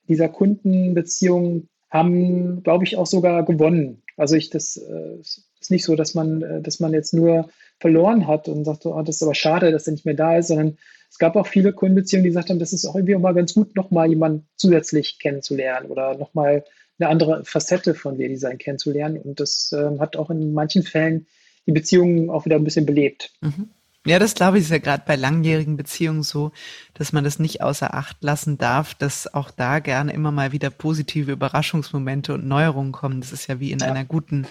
[0.08, 4.02] dieser Kundenbeziehungen haben, glaube ich, auch sogar gewonnen.
[4.18, 7.50] Also ich, das äh, ist nicht so, dass man, äh, dass man jetzt nur
[7.80, 10.48] verloren hat und sagt, oh, das ist aber schade, dass er nicht mehr da ist,
[10.48, 10.78] sondern
[11.10, 13.76] es gab auch viele Kundenbeziehungen, die gesagt haben, das ist auch irgendwie mal ganz gut,
[13.76, 16.64] nochmal jemanden zusätzlich kennenzulernen oder nochmal
[17.00, 19.18] eine andere Facette von W-Design kennenzulernen.
[19.18, 21.28] Und das äh, hat auch in manchen Fällen
[21.66, 23.32] die Beziehungen auch wieder ein bisschen belebt.
[23.42, 23.70] Mhm.
[24.06, 26.52] Ja, das glaube ich ist ja gerade bei langjährigen Beziehungen so,
[26.94, 30.70] dass man das nicht außer Acht lassen darf, dass auch da gerne immer mal wieder
[30.70, 33.22] positive Überraschungsmomente und Neuerungen kommen.
[33.22, 33.88] Das ist ja wie in ja.
[33.88, 34.46] einer guten,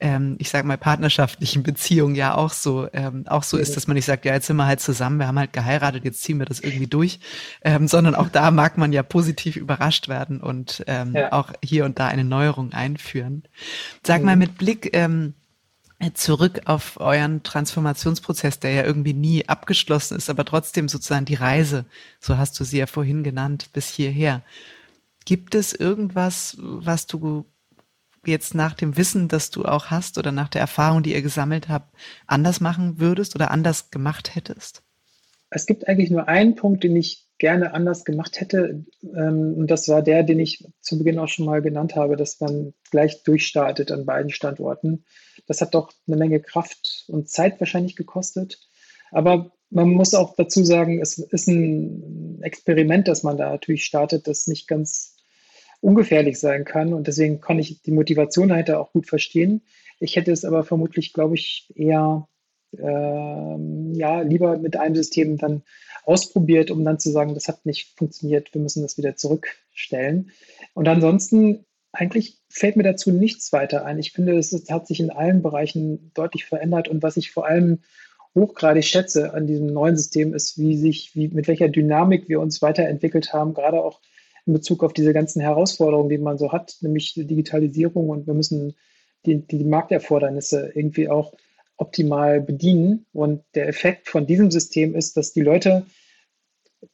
[0.00, 3.94] ähm, ich sage mal partnerschaftlichen Beziehung ja auch so, ähm, auch so ist, dass man
[3.94, 6.46] nicht sagt, ja jetzt sind wir halt zusammen, wir haben halt geheiratet, jetzt ziehen wir
[6.46, 7.20] das irgendwie durch,
[7.64, 11.32] ähm, sondern auch da mag man ja positiv überrascht werden und ähm, ja.
[11.32, 13.44] auch hier und da eine Neuerung einführen.
[14.06, 15.32] Sag mal mit Blick ähm,
[16.14, 21.84] zurück auf euren Transformationsprozess, der ja irgendwie nie abgeschlossen ist, aber trotzdem sozusagen die Reise,
[22.20, 24.42] so hast du sie ja vorhin genannt, bis hierher.
[25.26, 27.44] Gibt es irgendwas, was du
[28.24, 31.68] jetzt nach dem Wissen, das du auch hast oder nach der Erfahrung, die ihr gesammelt
[31.68, 31.94] habt,
[32.26, 34.82] anders machen würdest oder anders gemacht hättest?
[35.50, 38.84] Es gibt eigentlich nur einen Punkt, den ich gerne anders gemacht hätte.
[39.02, 42.38] Ähm, und das war der, den ich zu Beginn auch schon mal genannt habe, dass
[42.38, 45.04] man gleich durchstartet an beiden Standorten.
[45.46, 48.60] Das hat doch eine Menge Kraft und Zeit wahrscheinlich gekostet.
[49.10, 54.26] Aber man muss auch dazu sagen, es ist ein Experiment, das man da natürlich startet,
[54.26, 55.16] das nicht ganz
[55.80, 56.92] ungefährlich sein kann.
[56.92, 59.62] Und deswegen kann ich die Motivation dahinter auch gut verstehen.
[59.98, 62.28] Ich hätte es aber vermutlich, glaube ich, eher
[62.78, 65.62] ähm, ja, lieber mit einem System dann
[66.04, 70.30] ausprobiert, um dann zu sagen, das hat nicht funktioniert, wir müssen das wieder zurückstellen.
[70.74, 73.98] Und ansonsten, eigentlich fällt mir dazu nichts weiter ein.
[73.98, 77.80] Ich finde, es hat sich in allen Bereichen deutlich verändert und was ich vor allem
[78.34, 82.62] hochgradig schätze an diesem neuen System ist, wie sich, wie, mit welcher Dynamik wir uns
[82.62, 84.00] weiterentwickelt haben, gerade auch
[84.46, 88.74] in Bezug auf diese ganzen Herausforderungen, die man so hat, nämlich Digitalisierung und wir müssen
[89.26, 91.34] die, die Markterfordernisse irgendwie auch
[91.76, 93.06] optimal bedienen.
[93.12, 95.86] Und der Effekt von diesem System ist, dass die Leute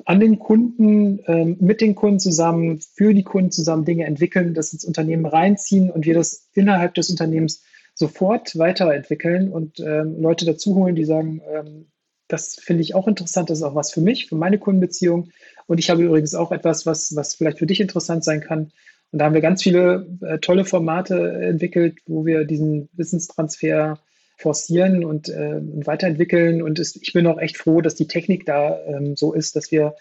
[0.04, 4.72] an den Kunden, ähm, mit den Kunden zusammen, für die Kunden zusammen Dinge entwickeln, das
[4.72, 7.62] ins Unternehmen reinziehen und wir das innerhalb des Unternehmens
[7.94, 11.86] sofort weiterentwickeln und ähm, Leute dazu holen, die sagen, ähm,
[12.28, 15.30] das finde ich auch interessant, das ist auch was für mich, für meine Kundenbeziehung.
[15.66, 18.72] Und ich habe übrigens auch etwas, was, was vielleicht für dich interessant sein kann.
[19.12, 23.98] Und da haben wir ganz viele äh, tolle Formate entwickelt, wo wir diesen Wissenstransfer
[24.36, 26.62] forcieren und, äh, weiterentwickeln.
[26.62, 29.70] Und es, ich bin auch echt froh, dass die Technik da ähm, so ist, dass
[29.70, 29.94] wir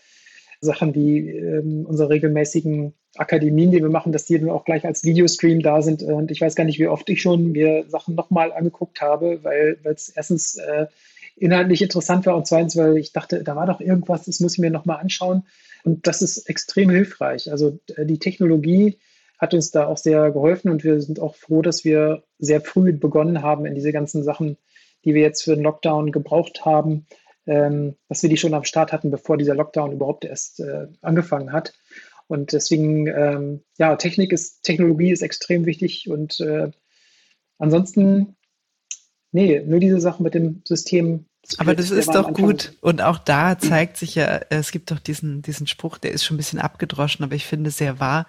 [0.62, 5.04] Sachen wie ähm, unsere regelmäßigen Akademien, die wir machen, dass die dann auch gleich als
[5.04, 6.04] Videostream da sind.
[6.04, 9.78] Und ich weiß gar nicht, wie oft ich schon mir Sachen nochmal angeguckt habe, weil
[9.84, 10.88] es erstens äh,
[11.38, 14.60] inhaltlich interessant war und zweitens, weil ich dachte, da war doch irgendwas, das muss ich
[14.60, 15.44] mir nochmal anschauen.
[15.84, 17.52] Und das ist extrem hilfreich.
[17.52, 18.98] Also äh, die Technologie
[19.38, 22.94] hat uns da auch sehr geholfen und wir sind auch froh, dass wir sehr früh
[22.94, 24.58] begonnen haben in diese ganzen Sachen,
[25.04, 27.06] die wir jetzt für den Lockdown gebraucht haben,
[27.46, 31.52] ähm, dass wir die schon am Start hatten, bevor dieser Lockdown überhaupt erst äh, angefangen
[31.52, 31.74] hat.
[32.28, 36.72] Und deswegen, ähm, ja, Technik ist, Technologie ist extrem wichtig und äh,
[37.60, 38.36] ansonsten,
[39.32, 41.26] nee, nur diese Sache mit dem System
[41.58, 42.74] aber das ist doch gut.
[42.82, 46.36] Und auch da zeigt sich ja, es gibt doch diesen, diesen Spruch, der ist schon
[46.36, 48.26] ein bisschen abgedroschen, aber ich finde sehr wahr,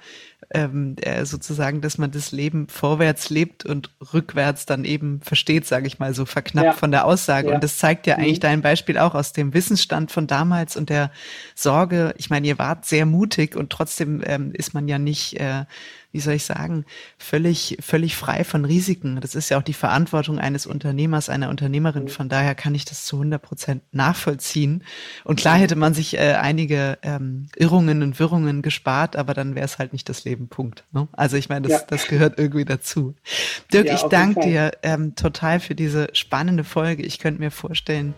[0.55, 5.99] ähm, sozusagen, dass man das Leben vorwärts lebt und rückwärts dann eben versteht, sage ich
[5.99, 6.73] mal so verknappt ja.
[6.73, 7.49] von der Aussage.
[7.49, 7.55] Ja.
[7.55, 8.43] Und das zeigt ja eigentlich mhm.
[8.43, 11.11] dein Beispiel auch aus dem Wissensstand von damals und der
[11.55, 12.15] Sorge.
[12.17, 15.65] Ich meine, ihr wart sehr mutig und trotzdem ähm, ist man ja nicht äh,
[16.17, 16.87] wie soll ich sagen,
[17.19, 19.21] völlig, völlig frei von Risiken.
[19.21, 22.09] Das ist ja auch die Verantwortung eines Unternehmers, einer Unternehmerin.
[22.09, 24.83] Von daher kann ich das zu 100 Prozent nachvollziehen.
[25.25, 29.67] Und klar hätte man sich äh, einige ähm, Irrungen und Wirrungen gespart, aber dann wäre
[29.67, 30.49] es halt nicht das Leben.
[30.49, 30.85] Punkt.
[30.91, 31.07] Ne?
[31.13, 31.87] Also ich meine, das, ja.
[31.87, 33.15] das gehört irgendwie dazu.
[33.71, 37.03] Dirk, ja, ich danke dir ähm, total für diese spannende Folge.
[37.03, 38.15] Ich könnte mir vorstellen,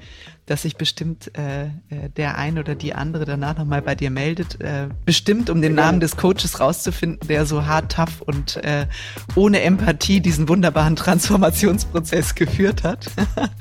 [0.49, 4.61] dass sich bestimmt äh, äh, der ein oder die andere danach nochmal bei dir meldet.
[4.61, 5.78] Äh, bestimmt, um den.
[5.78, 8.86] Namen des Coaches rauszufinden, der so hart, tough und äh,
[9.36, 13.11] ohne Empathie diesen wunderbaren Transformationsprozess geführt hat.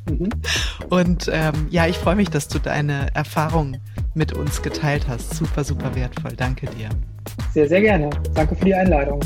[0.09, 0.29] mhm.
[0.89, 3.77] Und ähm, ja, ich freue mich, dass du deine Erfahrung
[4.13, 5.35] mit uns geteilt hast.
[5.35, 6.31] Super, super wertvoll.
[6.35, 6.89] Danke dir.
[7.53, 8.09] Sehr, sehr gerne.
[8.33, 9.19] Danke für die Einladung.